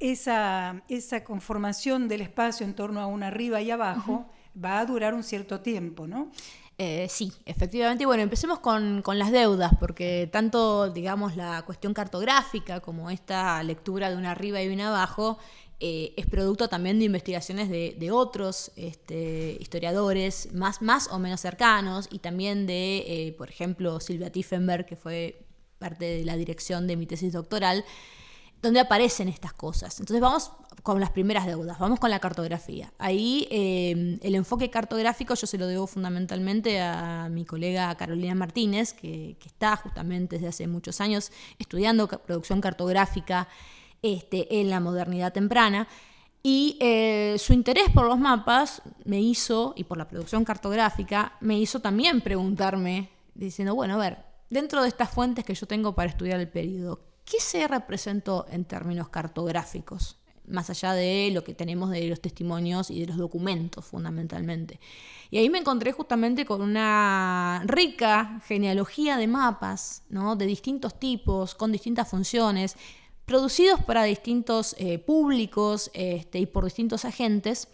[0.00, 4.26] Esa, esa conformación del espacio en torno a un arriba y abajo
[4.62, 6.30] va a durar un cierto tiempo, ¿no?
[6.76, 8.04] Eh, sí, efectivamente.
[8.04, 14.16] Bueno, empecemos con, las deudas, porque tanto, digamos, la cuestión cartográfica como esta lectura de
[14.16, 15.38] un arriba y un abajo
[15.78, 22.08] eh, es producto también de investigaciones de, otros este, historiadores más, más o menos cercanos
[22.10, 25.44] y también de, eh, por ejemplo, Silvia Tiffenberg, que fue
[25.78, 27.84] parte de la dirección de mi tesis doctoral,
[28.64, 30.00] donde aparecen estas cosas.
[30.00, 30.50] Entonces vamos
[30.82, 32.92] con las primeras deudas, vamos con la cartografía.
[32.98, 38.94] Ahí eh, el enfoque cartográfico yo se lo debo fundamentalmente a mi colega Carolina Martínez,
[38.94, 43.48] que, está justamente desde hace muchos años estudiando producción cartográfica
[44.00, 45.86] este, en la modernidad temprana.
[46.42, 51.58] Y eh, su interés por los mapas me hizo, y por la producción cartográfica, me
[51.58, 56.10] hizo también preguntarme, diciendo, bueno, a ver, dentro de estas fuentes que yo tengo para
[56.10, 60.16] estudiar el periodo, ¿qué se representó en términos cartográficos?
[60.46, 64.78] Más allá de lo que tenemos de los testimonios y de los documentos, fundamentalmente.
[65.30, 70.36] Y ahí me encontré justamente con una rica genealogía de mapas, ¿no?
[70.36, 72.76] De distintos tipos, con distintas funciones,
[73.24, 77.68] producidos para distintos eh, públicos este, y por distintos agentes,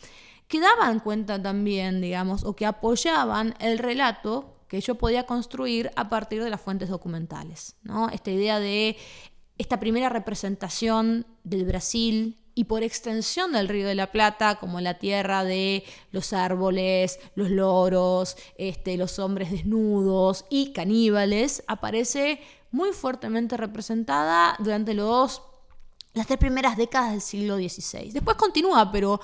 [0.46, 6.08] que daban cuenta también, digamos, o que apoyaban el relato que yo podía construir a
[6.08, 7.74] partir de las fuentes documentales.
[7.82, 8.08] ¿no?
[8.08, 8.96] Esta idea de
[9.60, 14.94] esta primera representación del Brasil y por extensión del Río de la Plata como la
[14.94, 23.58] tierra de los árboles, los loros, este, los hombres desnudos y caníbales, aparece muy fuertemente
[23.58, 25.42] representada durante los,
[26.14, 28.12] las tres primeras décadas del siglo XVI.
[28.12, 29.20] Después continúa, pero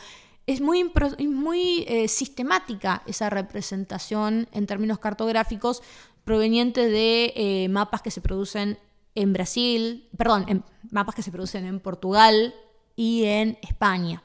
[0.46, 0.92] es muy,
[1.26, 5.82] muy eh, sistemática esa representación en términos cartográficos
[6.24, 8.78] proveniente de eh, mapas que se producen
[9.16, 12.54] en Brasil, perdón, en mapas que se producen en Portugal
[12.94, 14.22] y en España.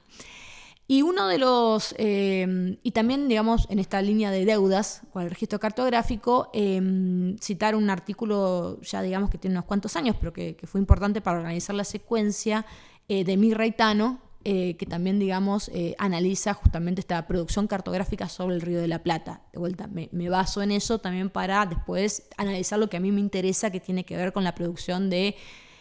[0.87, 5.29] Y uno de los, eh, y también, digamos, en esta línea de deudas con el
[5.29, 10.57] registro cartográfico, em, citar un artículo ya, digamos, que tiene unos cuantos años, pero que,
[10.65, 12.65] fue importante para organizar la secuencia
[13.07, 18.55] eh, de Mi Reitano, eh, que también, digamos, eh, analiza justamente esta producción cartográfica sobre
[18.55, 19.41] el Río de la Plata.
[19.53, 23.19] De vuelta, me, baso en eso también para después analizar lo que a mí me
[23.21, 25.35] interesa, que tiene que ver con la producción de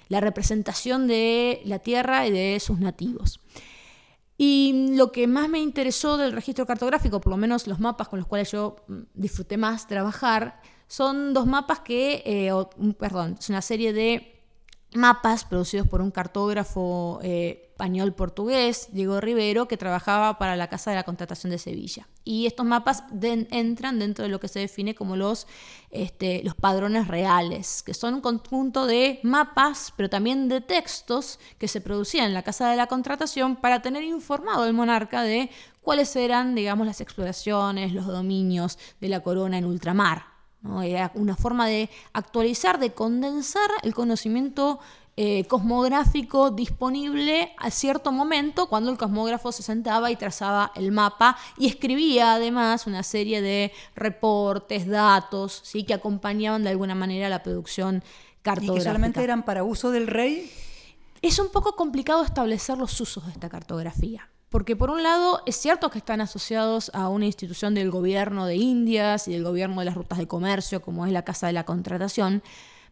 [0.08, 3.40] la representación de la tierra y de sus nativos.
[4.36, 8.18] Y lo que más me interesó del registro cartográfico, por lo menos los mapas con
[8.18, 12.52] los cuales yo mm, disfruté más trabajar, son dos mapas que, eh,
[12.98, 14.39] perdón, es una serie de
[14.94, 20.96] mapas producidos por un cartógrafo eh, español-portugués, Diego Rivero, que trabajaba para la Casa de
[20.96, 22.08] la Contratación de Sevilla.
[22.24, 25.46] Y estos mapas entran dentro de lo que se define como los,
[25.90, 31.68] este, los padrones reales, que son un conjunto de mapas, pero también de textos que
[31.68, 35.48] se producían en la Casa de la Contratación para tener informado al monarca de
[35.80, 40.39] cuáles eran, digamos, las exploraciones, los dominios de la corona en ultramar.
[40.82, 44.78] Era una forma de actualizar, de condensar el conocimiento
[45.16, 51.36] eh, cosmográfico disponible a cierto momento cuando el cosmógrafo se sentaba y trazaba el mapa
[51.58, 55.84] y escribía además una serie de reportes, datos, ¿sí?
[55.84, 58.02] que acompañaban de alguna manera la producción
[58.42, 58.72] cartográfica.
[58.72, 60.50] ¿Y que solamente eran para uso del rey?
[61.22, 64.30] Es un poco complicado establecer los usos de esta cartografía.
[64.50, 68.56] Porque por un lado es cierto que están asociados a una institución del gobierno de
[68.56, 71.64] Indias y del gobierno de las rutas de comercio, como es la Casa de la
[71.64, 72.42] Contratación,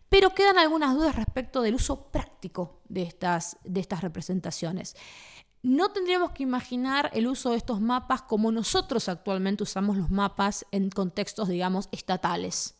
[0.08, 3.56] pero quedan algunas dudas respecto del uso práctico de estas,
[4.00, 4.96] representaciones.
[5.60, 10.64] No tendríamos que imaginar el uso de estos mapas como nosotros actualmente usamos los mapas
[10.70, 12.76] en contextos, digamos, estatales.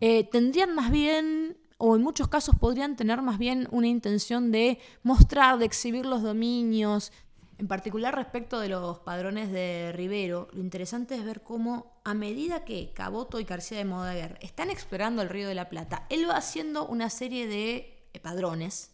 [0.00, 4.78] Eh, tendrían más bien o en muchos casos podrían tener más bien una intención de
[5.02, 7.12] mostrar, de exhibir los dominios,
[7.58, 12.64] en particular respecto de los padrones de Rivero, lo interesante es ver cómo a medida
[12.64, 16.36] que Caboto y García de Modaguer están explorando el río de la Plata, él va
[16.36, 18.90] haciendo una serie de eh, padrones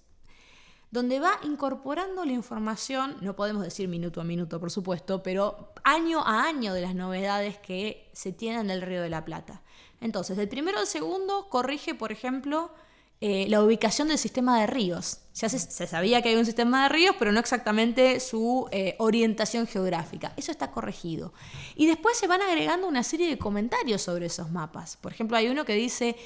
[0.93, 6.21] donde va incorporando la información, no podemos decir minuto a minuto, por supuesto, pero año
[6.21, 9.63] a año de las novedades que se tienen del Río de la Plata.
[10.03, 12.75] Entonces, del primero al segundo corrige, por ejemplo,
[13.25, 15.21] eh, la ubicación del sistema de ríos.
[15.37, 19.69] Ya se, sabía que hay un sistema de ríos, pero no exactamente su eh, orientación
[19.69, 20.33] geográfica.
[20.37, 21.33] Eso está corregido.
[21.77, 24.97] Y después se van agregando una serie de comentarios sobre esos mapas.
[24.97, 26.17] Por ejemplo, hay uno que dice,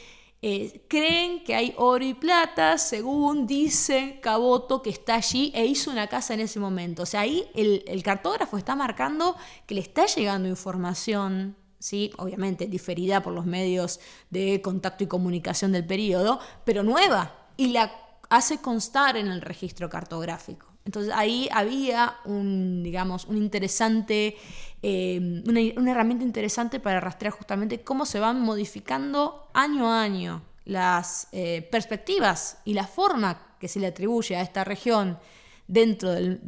[0.41, 5.91] eh, creen que hay oro y plata, según dice Caboto que está allí e hizo
[5.91, 7.03] una casa en ese momento.
[7.03, 11.57] O sea, ahí el cartógrafo está marcando que le está llegando información
[11.87, 12.11] ¿sí?
[12.19, 17.93] obviamente diferida por los medios de contacto y comunicación del periodo, pero nueva y la
[18.29, 20.67] hace constar en el registro cartográfico.
[20.85, 24.37] Entonces ahí había un, digamos, un interesante,
[24.83, 31.29] eh, una, herramienta interesante para rastrear justamente cómo se van modificando año a año las
[31.33, 35.19] eh, perspectivas y la forma que se le atribuye a esta región
[35.67, 36.41] dentro del,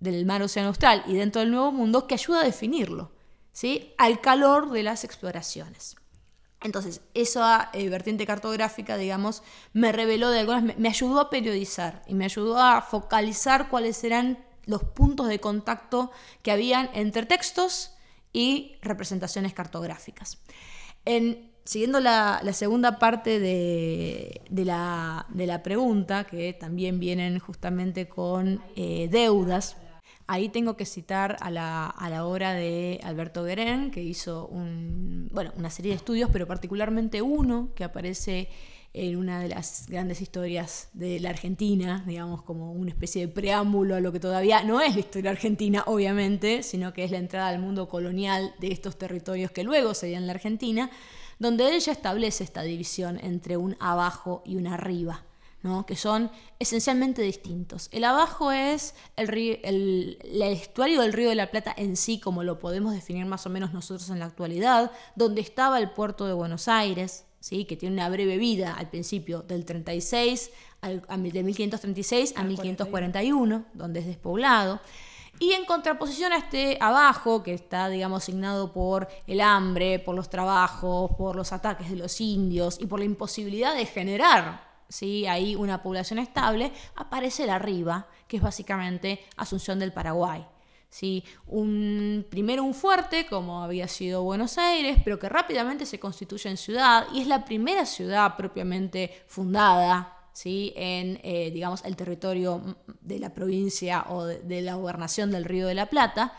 [0.00, 3.10] del, mar Océano Austral y dentro del Nuevo Mundo que ayuda a definirlo,
[3.96, 5.96] al calor de las exploraciones.
[6.60, 9.42] Entonces, esa eh, vertiente cartográfica, digamos,
[9.72, 14.44] me reveló de algunas, me, ayudó a periodizar y me ayudó a focalizar cuáles eran
[14.64, 16.10] los puntos de contacto
[16.42, 17.92] que habían entre textos
[18.32, 20.38] y representaciones cartográficas.
[21.04, 29.76] En, siguiendo la, segunda parte de, la, pregunta, que también vienen justamente con eh, deudas,
[30.30, 35.92] Ahí tengo que citar a la, obra de Alberto Guerén, que hizo bueno, una serie
[35.92, 38.50] de estudios, pero particularmente uno que aparece
[38.92, 43.94] en una de las grandes historias de la Argentina, digamos como una especie de preámbulo
[43.94, 47.48] a lo que todavía no es la historia argentina, obviamente, sino que es la entrada
[47.48, 50.90] al mundo colonial de estos territorios que luego serían la Argentina,
[51.38, 55.24] donde ella establece esta división entre un abajo y un arriba
[55.86, 57.88] que son esencialmente distintos.
[57.92, 62.58] El abajo es el, el, estuario del río de la Plata en sí, como lo
[62.58, 66.68] podemos definir más o menos nosotros en la actualidad, donde estaba el puerto de Buenos
[66.68, 67.64] Aires, ¿sí?
[67.64, 70.50] que tiene una breve vida al principio del 36,
[70.80, 74.80] al, de 1536 a 1541, donde es despoblado.
[75.40, 80.30] Y en contraposición a este abajo, que está, digamos, asignado por el hambre, por los
[80.30, 85.26] trabajos, por los ataques de los indios y por la imposibilidad de generar ¿sí?
[85.26, 90.46] hay una población estable, aparece el arriba, que es básicamente Asunción del Paraguay.
[90.88, 91.24] ¿sí?
[91.46, 96.56] Un, primero un fuerte, como había sido Buenos Aires, pero que rápidamente se constituye en
[96.56, 100.72] ciudad y es la primera ciudad propiamente fundada ¿sí?
[100.76, 105.74] en eh, digamos, el territorio de la provincia o de, la gobernación del Río de
[105.74, 106.32] la Plata,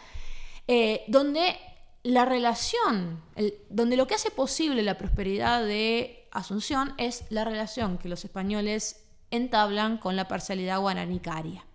[0.68, 1.58] eh, donde
[2.04, 3.22] la relación,
[3.70, 9.04] donde lo que hace posible la prosperidad de Asunción es la relación que los españoles
[9.32, 11.66] entablan con la parcialidad guaranicaria.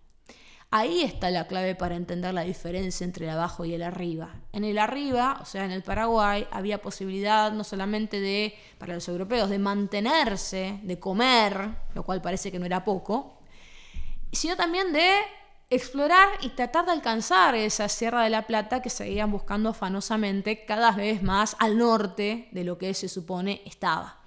[0.70, 4.34] Ahí está la clave para entender la diferencia entre el abajo y el arriba.
[4.52, 9.06] En el arriba, o sea, en el Paraguay, había posibilidad no solamente de, para los
[9.08, 13.38] europeos, de mantenerse, de comer, lo cual parece que no era poco,
[14.32, 15.12] sino también de
[15.70, 20.92] explorar y tratar de alcanzar esa Sierra de la Plata que seguían buscando afanosamente cada
[20.92, 24.20] vez más al norte de lo que se supone estaba.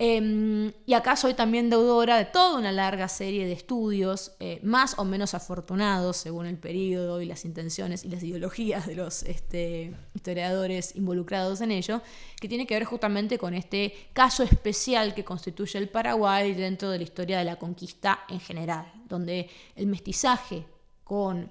[0.00, 4.96] Em, y acá soy también deudora de toda una larga serie de estudios, eh, más
[4.96, 9.92] o menos afortunados según el periodo y las intenciones y las ideologías de los este,
[10.14, 12.00] historiadores involucrados en ello,
[12.40, 16.98] que tiene que ver justamente con este caso especial que constituye el Paraguay dentro de
[16.98, 20.64] la historia de la conquista en general, donde el mestizaje
[21.02, 21.50] con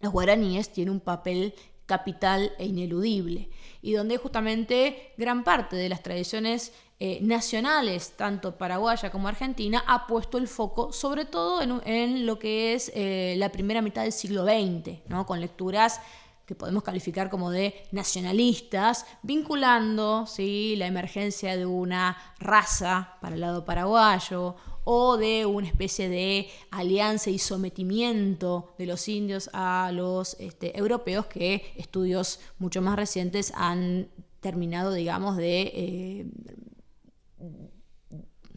[0.00, 1.54] los guaraníes tiene un papel
[1.86, 3.48] capital e ineludible,
[3.80, 6.72] y donde justamente gran parte de las tradiciones
[7.02, 12.74] eh, nacionales, tanto paraguaya como argentina, ha puesto el foco sobre todo en, lo que
[12.74, 15.24] es eh, la primera mitad del siglo XX, ¿no?
[15.24, 16.02] con lecturas
[16.44, 20.74] que podemos calificar como de nacionalistas, vinculando ¿sí?
[20.76, 27.30] la emergencia de una raza para el lado paraguayo o de una especie de alianza
[27.30, 34.10] y sometimiento de los indios a los este, europeos que estudios mucho más recientes han
[34.40, 36.26] terminado, digamos, de eh,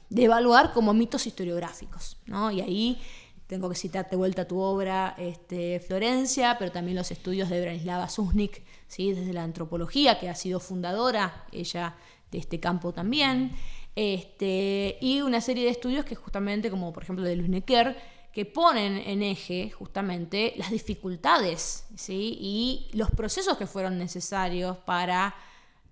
[0.09, 2.17] de evaluar como mitos historiográficos.
[2.27, 2.51] ¿no?
[2.51, 3.01] Y ahí
[3.47, 8.63] tengo que citarte vuelta tu obra este, Florencia, pero también los estudios de Branislava Susnik,
[8.87, 9.13] ¿sí?
[9.13, 11.95] desde la antropología, que ha sido fundadora ella
[12.31, 13.51] de este campo también,
[13.95, 17.95] este, y una serie de estudios que justamente, como por ejemplo de Luis Necker,
[18.31, 22.35] que ponen en eje justamente las dificultades ¿sí?
[22.39, 25.35] y los procesos que fueron necesarios para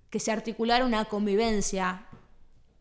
[0.10, 2.08] que se articulara una convivencia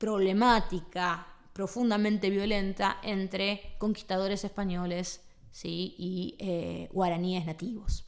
[0.00, 5.20] problemática, profundamente violenta entre conquistadores españoles
[5.62, 8.06] y eh, guaraníes nativos.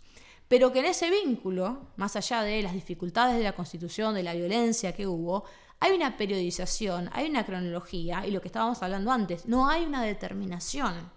[0.48, 4.32] Pero que en ese vínculo, más allá de las dificultades de la constitución, de la
[4.32, 5.44] violencia que hubo,
[5.80, 10.02] hay una periodización, hay una cronología y lo que estábamos hablando antes, no hay una
[10.02, 11.10] determinación.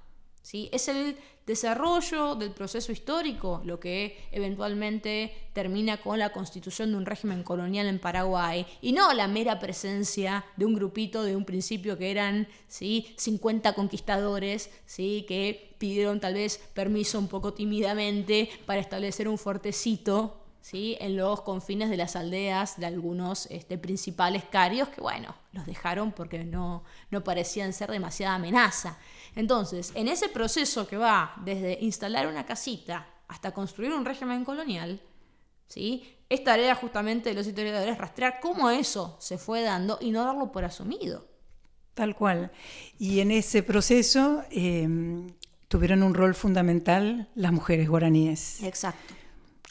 [0.45, 0.69] ¿Sí?
[0.71, 1.17] Es el
[1.47, 7.87] desarrollo del proceso histórico, lo que eventualmente termina con la constitución de un régimen colonial
[7.87, 12.47] en Paraguay, y no la mera presencia de un grupito de un principio que eran
[12.67, 13.15] ¿sí?
[13.17, 15.25] 50 conquistadores ¿sí?
[15.27, 20.95] que pidieron tal vez permiso un poco tímidamente para establecer un fuertecito ¿sí?
[20.99, 26.11] en los confines de las aldeas de algunos este, principales carios que, bueno, los dejaron
[26.11, 28.99] porque no, no parecían ser demasiada amenaza.
[29.35, 35.01] Entonces, en ese proceso que va desde instalar una casita hasta construir un régimen colonial,
[35.67, 36.15] ¿sí?
[36.29, 40.51] es tarea justamente de los historiadores rastrear cómo eso se fue dando y no darlo
[40.51, 41.27] por asumido.
[41.93, 42.51] Tal cual.
[42.99, 45.27] Y en ese proceso em,
[45.67, 48.61] tuvieron un rol fundamental las mujeres guaraníes.
[48.63, 49.13] Exacto.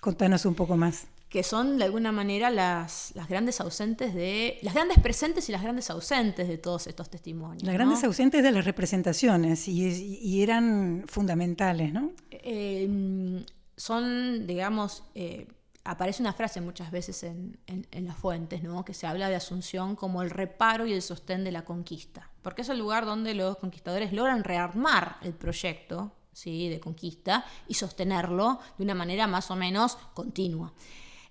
[0.00, 1.06] Contanos un poco más.
[1.34, 4.60] Que son de alguna manera las, las grandes ausentes de.
[4.62, 7.64] las grandes presentes y las grandes ausentes de todos estos testimonios.
[7.64, 9.82] Las grandes ausentes de las representaciones y,
[10.22, 12.12] y eran fundamentales, ¿no?
[12.30, 13.44] Eh,
[13.76, 15.48] son, digamos, eh,
[15.82, 17.58] aparece una frase muchas veces en,
[17.90, 18.84] las fuentes, ¿no?
[18.84, 22.62] que se habla de Asunción como el reparo y el sostén de la conquista, porque
[22.62, 26.68] es el lugar donde los conquistadores logran rearmar el proyecto ¿sí?
[26.68, 30.72] de conquista y sostenerlo de una manera más o menos continua.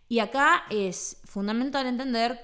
[0.08, 2.39] Y acá es fundamental entender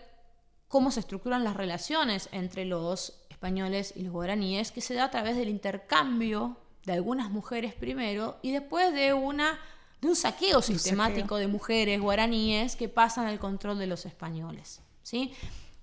[0.67, 5.11] cómo se estructuran las relaciones entre los españoles y los guaraníes, que se da a
[5.11, 9.59] través del intercambio de algunas mujeres primero y después de una
[10.01, 14.81] de un saqueo sistemático de mujeres guaraníes que pasan al control de los españoles.
[15.03, 15.33] ¿sí?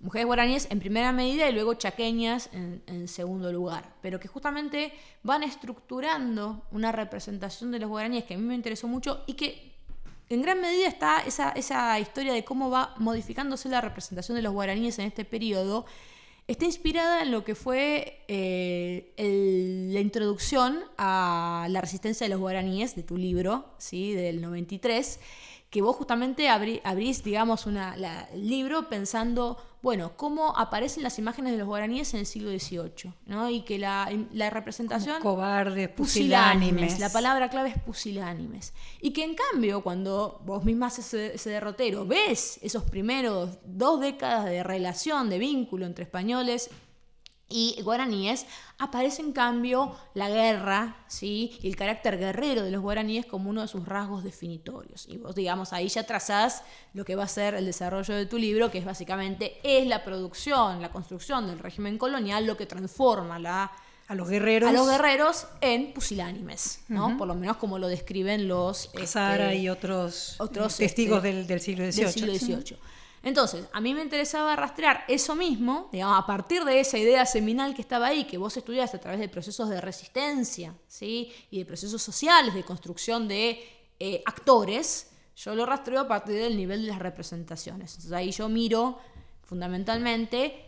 [0.01, 5.43] Mujeres guaraníes en primera medida y luego chaqueñas en, segundo lugar, pero que justamente van
[5.43, 9.66] estructurando una representación de los guaraníes que a mí me interesó mucho y que
[10.29, 14.53] en gran medida está esa, esa historia de cómo va modificándose la representación de los
[14.53, 15.87] guaraníes en este periodo
[16.49, 19.13] Está inspirada en lo que fue eh,
[19.93, 24.13] la introducción a la resistencia de los guaraníes de tu libro, ¿sí?
[24.13, 25.19] del 93,
[25.71, 27.97] que vos justamente abrís, digamos, una,
[28.33, 33.13] el libro pensando, bueno, cómo aparecen las imágenes de los guaraníes en el siglo XVIII,
[33.27, 33.51] ¿no?
[33.51, 34.09] Y que la,
[34.51, 35.21] representación...
[35.21, 37.01] cobardes, pusilánimes.
[37.01, 38.75] La palabra clave es pusilánimes.
[39.01, 44.45] Y que en cambio, cuando vos misma haces ese derrotero, ves esos primeros dos décadas
[44.47, 46.71] de relación, de vínculo entre españoles
[47.49, 48.47] y guaraníes,
[48.79, 51.57] aparece en cambio la guerra ¿sí?
[51.63, 55.07] y el carácter guerrero de los guaraníes como uno de sus rasgos definitorios.
[55.09, 58.39] Y vos, digamos, ahí ya trazás lo que va a ser el desarrollo de tu
[58.39, 63.39] libro, que es básicamente es la producción, la construcción del régimen colonial lo que transforma
[63.39, 63.71] la,
[64.09, 67.17] a los guerreros, a los guerreros en pusilánimes, ¿no?
[67.17, 68.91] Por lo menos como lo describen los...
[69.05, 72.05] Sara este, y otros, otros testigos este, del, siglo XVIII.
[72.05, 72.79] Del siglo XVIII.
[73.27, 77.75] Entonces, a mí me interesaba rastrear eso mismo, digamos, a partir de esa idea seminal
[77.75, 81.33] que estaba ahí, que vos estudiaste a través de procesos de resistencia, ¿sí?
[81.51, 83.69] Y de procesos sociales, de construcción de
[83.99, 87.95] eh, actores, yo lo rastreo a partir del nivel de las representaciones.
[87.95, 89.01] Entonces ahí yo miro
[89.43, 90.65] fundamentalmente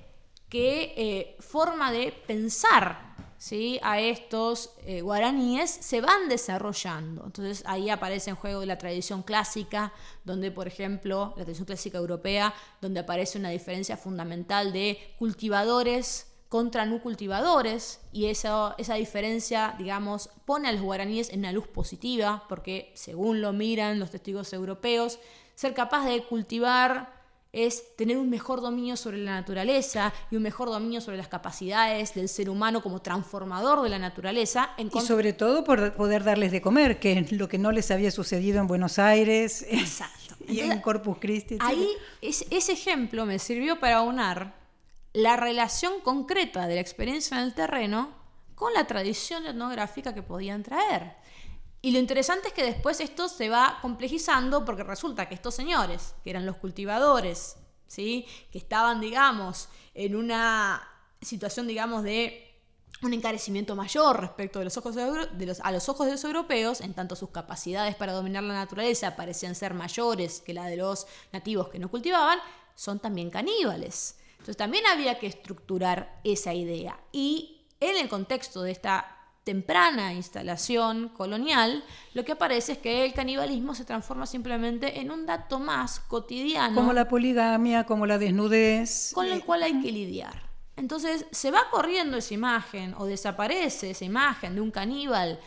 [0.48, 3.07] qué eh, forma de pensar
[3.38, 3.78] ¿sí?
[3.82, 7.24] a estos eh, guaraníes se van desarrollando.
[7.24, 9.92] Entonces ahí aparece en juego la tradición clásica,
[10.24, 16.86] donde por ejemplo, la tradición clásica europea, donde aparece una diferencia fundamental de cultivadores contra
[16.86, 22.44] no cultivadores y esa, esa diferencia, digamos, pone a los guaraníes en una luz positiva,
[22.48, 25.18] porque según lo miran los testigos europeos,
[25.54, 27.17] ser capaz de cultivar
[27.52, 32.14] es tener un mejor dominio sobre la naturaleza y un mejor dominio sobre las capacidades
[32.14, 34.70] del ser humano como transformador de la naturaleza.
[34.78, 38.10] y sobre todo por poder darles de comer, que es lo que no les había
[38.10, 39.66] sucedido en Buenos Aires
[40.48, 41.58] y en Corpus Christi.
[41.60, 41.88] Ahí
[42.20, 44.54] ese ejemplo me sirvió para unar
[45.12, 48.10] la relación concreta de la experiencia en el terreno
[48.54, 51.14] con la tradición etnográfica que podían traer.
[51.80, 56.14] Y lo interesante es que después esto se va complejizando porque resulta que estos señores,
[56.24, 57.56] que eran los cultivadores,
[57.86, 58.26] ¿sí?
[58.50, 60.82] que estaban, digamos, en una
[61.20, 62.44] situación, digamos, de
[63.02, 66.80] un encarecimiento mayor respecto de los ojos de los, a los ojos de los europeos,
[66.80, 71.06] en tanto sus capacidades para dominar la naturaleza parecían ser mayores que la de los
[71.32, 72.40] nativos que no cultivaban,
[72.74, 74.18] son también caníbales.
[74.32, 76.98] Entonces también había que estructurar esa idea.
[77.12, 79.17] Y en el contexto de esta
[79.48, 81.82] temprana instalación colonial,
[82.12, 86.74] lo que aparece es que el canibalismo se transforma simplemente en un dato más cotidiano.
[86.74, 89.10] Como la poligamia, como la desnudez.
[89.14, 90.50] Con el cual hay que lidiar.
[90.76, 95.40] Entonces se va corriendo esa imagen o desaparece esa imagen de un caníbal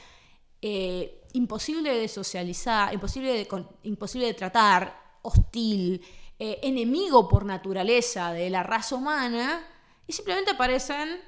[0.64, 6.04] eh, imposible de socializar, imposible de, imposible de tratar, hostil,
[6.40, 9.64] eh, enemigo por naturaleza de la raza humana,
[10.08, 11.22] y simplemente aparecen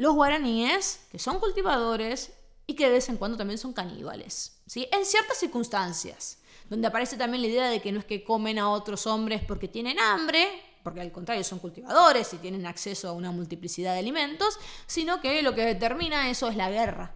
[0.00, 2.32] los guaraníes, que son cultivadores
[2.66, 4.88] y que de vez en cuando también son caníbales, ¿sí?
[4.92, 6.38] En ciertas circunstancias,
[6.70, 9.68] donde aparece también la idea de que no es que comen a otros hombres porque
[9.68, 10.48] tienen hambre,
[10.82, 15.42] porque al contrario son cultivadores y tienen acceso a una multiplicidad de alimentos, sino que
[15.42, 17.14] lo que determina eso es la guerra.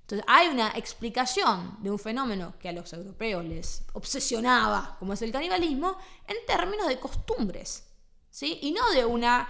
[0.00, 5.20] Entonces hay una explicación de un fenómeno que a los europeos les obsesionaba, como es
[5.20, 7.84] el canibalismo, en términos de costumbres,
[8.30, 8.60] ¿sí?
[8.62, 9.46] y no de una,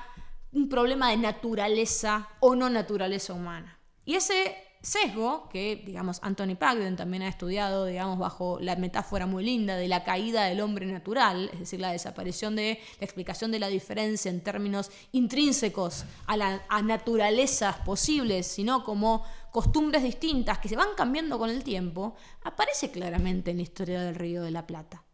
[0.54, 3.78] un problema de naturaleza o no naturaleza humana.
[4.04, 9.44] Y ese sesgo que, digamos, Anthony Pagden también ha estudiado, digamos, bajo la metáfora muy
[9.44, 13.58] linda de la caída del hombre natural, es decir, la desaparición de la explicación de
[13.58, 20.76] la diferencia en términos intrínsecos a, las naturalezas posibles, sino como costumbres distintas que se
[20.76, 25.04] van cambiando con el tiempo, aparece claramente en la historia del Río de la Plata.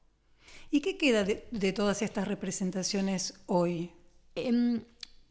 [0.70, 3.92] ¿Y qué queda de, todas estas representaciones hoy?
[4.34, 4.82] Em,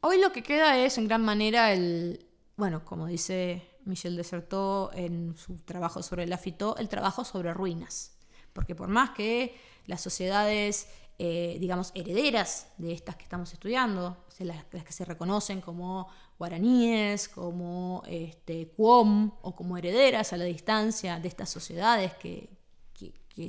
[0.02, 2.26] hoy lo que queda es en gran manera el,
[2.56, 8.16] bueno, como dice Michel desertó en su trabajo sobre la fito, el trabajo sobre ruinas.
[8.54, 10.88] Porque por más que las sociedades,
[11.18, 18.04] eh, digamos, herederas de estas que estamos estudiando, las, que se reconocen como guaraníes, como
[18.08, 22.58] este, Cuom, o como herederas a la distancia de estas sociedades que,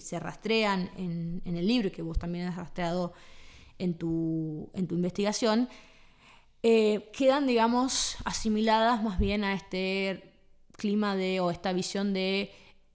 [0.00, 3.12] se rastrean en, el libro y que vos también has rastreado
[3.76, 5.68] en tu, en tu investigación,
[6.62, 10.34] eh, quedan, digamos, asimiladas más bien a este
[10.76, 12.50] clima de, o esta visión de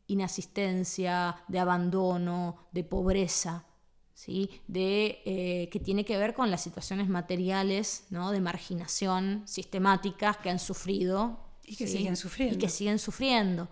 [0.07, 3.66] inasistencia, de abandono, de pobreza,
[4.13, 4.49] ¿sí?
[4.68, 8.32] de, eh, que tiene que ver con las situaciones materiales ¿no?
[8.32, 11.39] de marginación sistemáticas que han sufrido.
[11.63, 12.55] Y que siguen sufriendo.
[12.55, 13.68] Y que siguen sufriendo.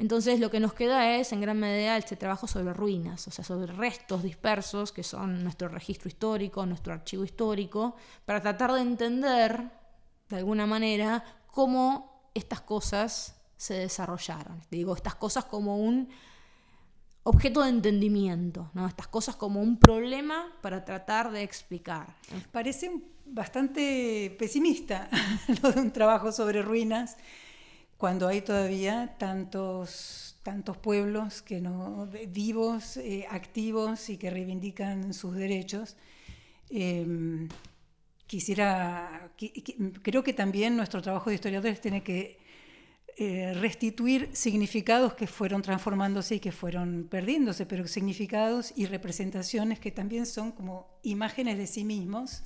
[0.00, 3.44] Entonces lo que nos queda es en gran medida este trabajo sobre ruinas, o sea,
[3.44, 9.70] sobre restos dispersos que son nuestro registro histórico, nuestro archivo histórico, para tratar de entender
[10.30, 14.62] de alguna manera cómo estas cosas se desarrollaron.
[14.70, 16.08] Digo, estas cosas como un
[17.24, 18.86] objeto de entendimiento, ¿no?
[18.86, 22.16] estas cosas como un problema para tratar de explicar.
[22.52, 22.90] Parece
[23.26, 25.10] bastante pesimista
[25.62, 27.18] lo de un trabajo sobre ruinas
[28.00, 35.34] cuando hay todavía tantos, tantos pueblos que no, vivos, eh, activos y que reivindican sus
[35.34, 35.98] derechos.
[36.70, 37.46] Em,
[38.26, 39.30] quisiera,
[40.02, 42.38] creo que también nuestro trabajo de historiadores tiene que
[43.18, 49.90] eh, restituir significados que fueron transformándose y que fueron perdiéndose, pero significados y representaciones que
[49.90, 52.44] también son como imágenes de sí mismos,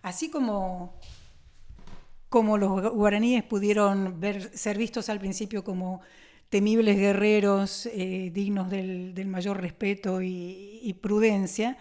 [0.00, 0.98] así como,
[2.28, 4.20] como los guaraníes pudieron
[4.54, 6.00] ser vistos al principio como
[6.48, 11.78] temibles guerreros eh, dignos del, mayor respeto y, prudencia,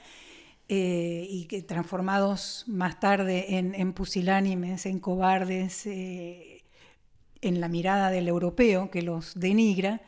[0.68, 8.90] eh, y que transformados más tarde en, pusilánimes, en cobardes, en la mirada del europeo
[8.92, 10.02] que los denigra,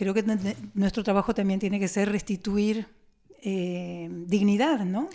[0.00, 0.24] creo que
[0.72, 2.86] nuestro trabajo también tiene que ser restituir
[3.42, 5.10] eh, dignidad, ¿no?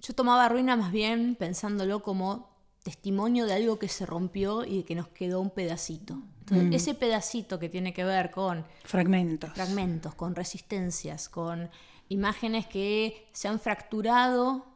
[0.00, 2.51] Yo tomaba ruina más bien pensándolo como
[2.82, 6.22] testimonio de algo que se rompió y de que nos quedó un pedacito.
[6.50, 6.72] Mm.
[6.72, 9.50] ese pedacito que tiene que ver con fragmentos.
[9.52, 11.70] Fragmentos, con resistencias, con
[12.08, 14.66] imágenes que se han fracturado,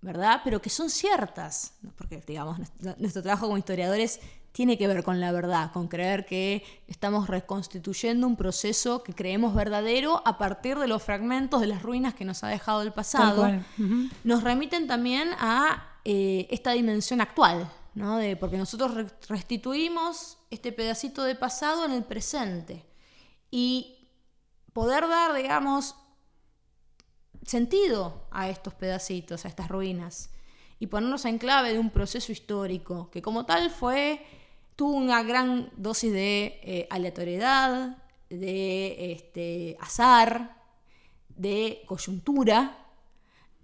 [0.00, 0.42] ¿verdad?
[0.44, 2.60] Pero que son ciertas, porque digamos,
[2.98, 4.20] nuestro trabajo como historiadores
[4.52, 9.52] tiene que ver con la verdad, con creer que estamos reconstituyendo un proceso que creemos
[9.54, 13.50] verdadero a partir de los fragmentos de las ruinas que nos ha dejado el pasado.
[14.22, 18.18] Nos remiten también a eh, esta dimensión actual, ¿no?
[18.18, 22.84] de, porque nosotros restituimos este pedacito de pasado en el presente.
[23.50, 24.08] Y
[24.72, 25.94] poder dar, digamos,
[27.46, 30.30] sentido a estos pedacitos, a estas ruinas,
[30.78, 34.24] y ponernos en clave de un proceso histórico que como tal fue
[34.76, 37.98] tuvo una gran dosis de eh, aleatoriedad,
[38.28, 40.62] de este, azar,
[41.28, 42.83] de coyuntura,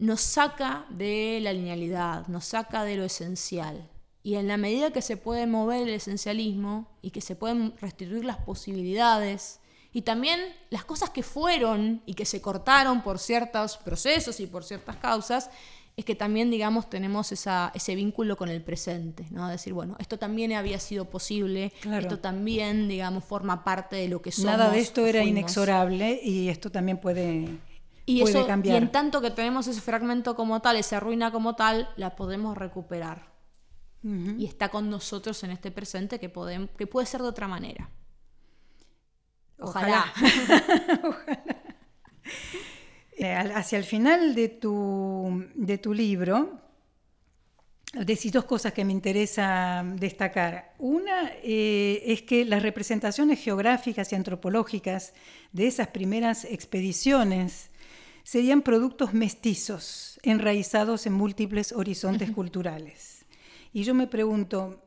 [0.01, 3.89] nos saca de la linealidad, nos saca de lo esencial.
[4.23, 8.25] Y en la medida que se puede mover el esencialismo y que se pueden restituir
[8.25, 9.61] las posibilidades
[9.93, 10.41] y también
[10.71, 15.51] las cosas que fueron y que se cortaron por ciertos procesos y por ciertas causas,
[15.97, 19.49] es que también, digamos, tenemos ese vínculo con el presente, ¿no?
[19.49, 24.33] Decir, bueno, esto también había sido posible, esto también, digamos, forma parte de lo que
[24.33, 24.53] somos.
[24.53, 27.59] Nada de esto era inexorable y esto también puede,
[28.19, 28.75] y puede cambiar.
[28.75, 32.57] Y en tanto que tenemos ese fragmento como tal, esa ruina como tal, la podemos
[32.57, 33.31] recuperar.
[34.03, 37.91] Y está con nosotros en este presente que, podemos, que puede ser de otra manera.
[39.59, 40.07] Ojalá.
[41.03, 41.37] Ojalá.
[43.23, 46.59] Eh, hacia el final de tu, de tu libro,
[47.93, 50.75] decís dos cosas que me interesa destacar.
[50.79, 55.13] Una eh, es que las representaciones geográficas y antropológicas
[55.53, 57.70] de esas primeras expediciones
[58.31, 63.25] serían productos mestizos, enraizados en múltiples horizontes culturales.
[63.73, 64.85] Y yo me pregunto,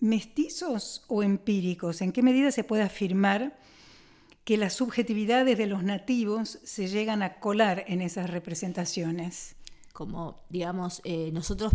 [0.00, 2.02] mestizos o empíricos?
[2.02, 3.56] ¿En qué medida se puede afirmar
[4.42, 9.54] que las subjetividades de los nativos se llegan a colar en esas representaciones?
[9.92, 11.72] Como, digamos, eh, nosotros,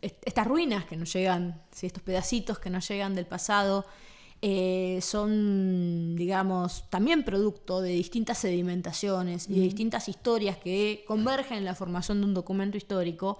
[0.00, 3.84] estas ruinas que nos llegan, estos pedacitos que nos llegan del pasado,
[4.42, 11.64] eh, son, digamos, también producto de distintas sedimentaciones y de distintas historias que convergen en
[11.64, 13.38] la formación de un documento histórico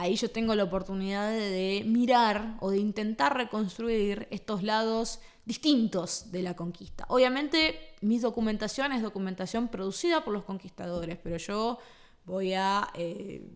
[0.00, 6.42] ahí yo tengo la oportunidad de, mirar o de intentar reconstruir estos lados distintos de
[6.42, 7.04] la conquista.
[7.08, 11.78] Obviamente mi documentación es documentación producida por los conquistadores, pero yo
[12.24, 13.46] voy a eh,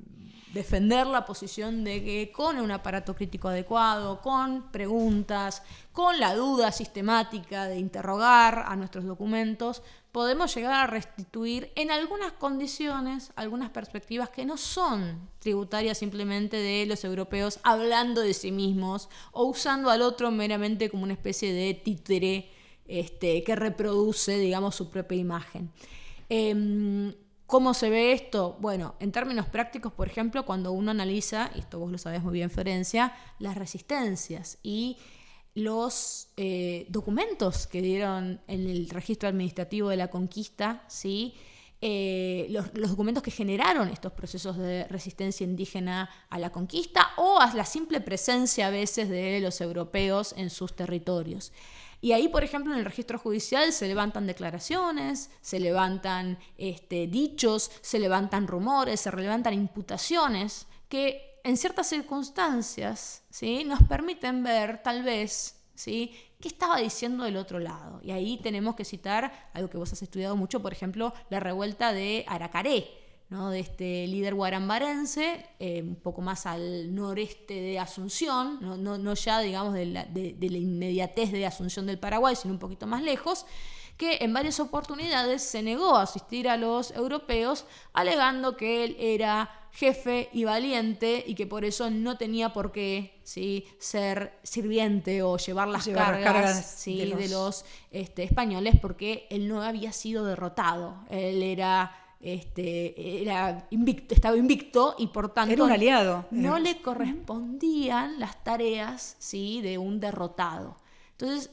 [0.54, 6.70] defender la posición de que con un aparato crítico adecuado, con preguntas, con la duda
[6.70, 9.82] sistemática de interrogar a nuestros documentos,
[10.12, 16.86] podemos llegar a restituir en algunas condiciones algunas perspectivas que no son tributarias simplemente de
[16.86, 21.74] los europeos hablando de sí mismos o usando al otro meramente como una especie de
[21.74, 22.48] títere
[22.86, 25.72] este, que reproduce, digamos, su propia imagen.
[26.28, 27.12] Em,
[27.46, 28.56] ¿Cómo se ve esto?
[28.60, 32.32] Bueno, en términos prácticos, por ejemplo, cuando uno analiza, y esto vos lo sabés muy
[32.32, 34.96] bien, Florencia, las resistencias y
[35.54, 41.34] los eh, documentos que dieron en el registro administrativo de la conquista, ¿sí?
[41.86, 47.52] Eh, los, documentos que generaron estos procesos de resistencia indígena a la conquista o a
[47.54, 51.52] la simple presencia a veces de los europeos en sus territorios.
[52.04, 57.70] Y ahí, por ejemplo, en el registro judicial se levantan declaraciones, se levantan este, dichos,
[57.80, 63.64] se levantan rumores, se levantan imputaciones que en ciertas circunstancias ¿sí?
[63.64, 66.14] nos permiten ver tal vez ¿sí?
[66.38, 68.00] qué estaba diciendo del otro lado.
[68.02, 71.94] Y ahí tenemos que citar algo que vos has estudiado mucho, por ejemplo, la revuelta
[71.94, 72.86] de Aracaré,
[73.30, 73.50] ¿no?
[73.50, 79.74] de este líder guarambarense, eh, un poco más al noreste de Asunción, no, ya digamos
[79.74, 83.46] de la, de la inmediatez de Asunción del Paraguay, sino un poquito más lejos
[83.96, 89.50] que en varias oportunidades se negó a asistir a los europeos, alegando que él era
[89.70, 93.66] jefe y valiente y que por eso no tenía por qué ¿sí?
[93.78, 100.24] ser sirviente o llevar las cargas, de los, este, españoles porque él no había sido
[100.24, 101.04] derrotado.
[101.10, 101.92] Él era
[102.24, 106.26] este, era invicto, estaba invicto y por tanto era un aliado.
[106.30, 109.60] no le correspondían las tareas ¿sí?
[109.60, 110.76] de un derrotado.
[111.10, 111.50] Entonces,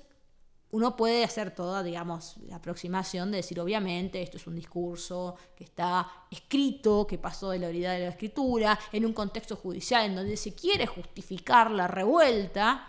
[0.71, 5.65] uno puede hacer toda, digamos, la aproximación de decir, obviamente, esto es un discurso que
[5.65, 10.15] está escrito, que pasó de la oralidad de la escritura, en un contexto judicial en
[10.15, 12.87] donde se quiere justificar la revuelta,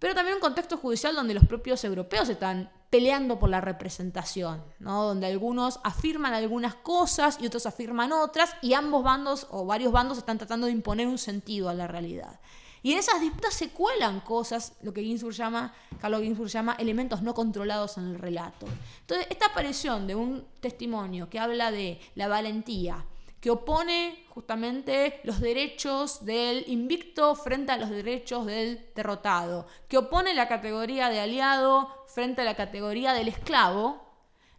[0.00, 5.04] pero también un contexto judicial donde los propios europeos están peleando por la representación, ¿no?
[5.04, 10.18] donde algunos afirman algunas cosas y otros afirman otras, y ambos bandos o varios bandos
[10.18, 12.40] están tratando de imponer un sentido a la realidad.
[12.82, 17.22] Y en esas disputas se cuelan cosas, lo que Ginsburg llama, Carlos Ginsburg llama elementos
[17.22, 18.66] no controlados en el relato.
[19.02, 23.04] Entonces, esta aparición de un testimonio que habla de la valentía,
[23.40, 30.34] que opone justamente los derechos del invicto frente a los derechos del derrotado, que opone
[30.34, 34.06] la categoría de aliado frente a la categoría del esclavo,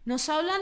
[0.04, 0.60] nos hablan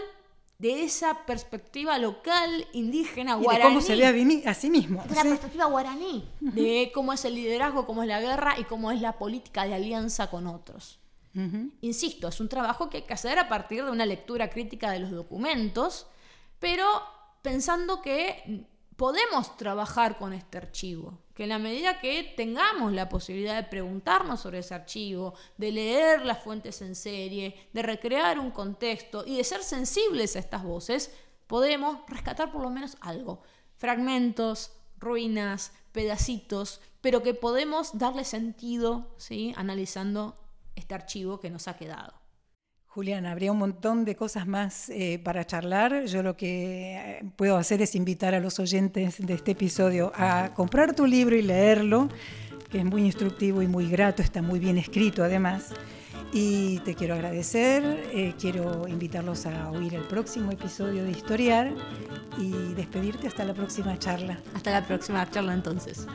[0.58, 3.62] de esa perspectiva local, indígena, guaraní.
[3.62, 5.02] de cómo se ve a, sí mismo.
[5.04, 8.90] De la perspectiva guaraní, de cómo es el liderazgo, cómo es la guerra y cómo
[8.90, 10.98] es la política de alianza con otros.
[11.80, 14.98] Insisto, es un trabajo que hay que hacer a partir de una lectura crítica de
[14.98, 16.08] los documentos,
[16.58, 16.84] pero
[17.42, 18.66] pensando que
[18.96, 24.40] podemos trabajar con este archivo, que en la medida que tengamos la posibilidad de preguntarnos
[24.40, 29.44] sobre ese archivo, de leer las fuentes en serie, de recrear un contexto y de
[29.44, 31.14] ser sensibles a estas voces,
[31.46, 33.42] podemos rescatar por lo menos algo,
[33.78, 39.54] fragmentos, ruinas, pedacitos, pero que podemos darle sentido, ¿sí?
[39.56, 40.36] analizando
[40.76, 42.19] este archivo que nos ha quedado.
[42.92, 46.06] Julián, habría un montón de cosas más eh, para charlar.
[46.06, 50.52] Yo lo que eh, puedo hacer es invitar a los oyentes de este episodio a
[50.54, 52.08] comprar tu libro y leerlo,
[52.68, 55.72] que es muy instructivo y muy grato, está muy bien escrito además.
[56.32, 61.72] Y te quiero agradecer, eh, quiero invitarlos a oír el próximo episodio de Historiar
[62.38, 64.40] y despedirte hasta la próxima charla.
[64.52, 66.08] Hasta la próxima charla entonces.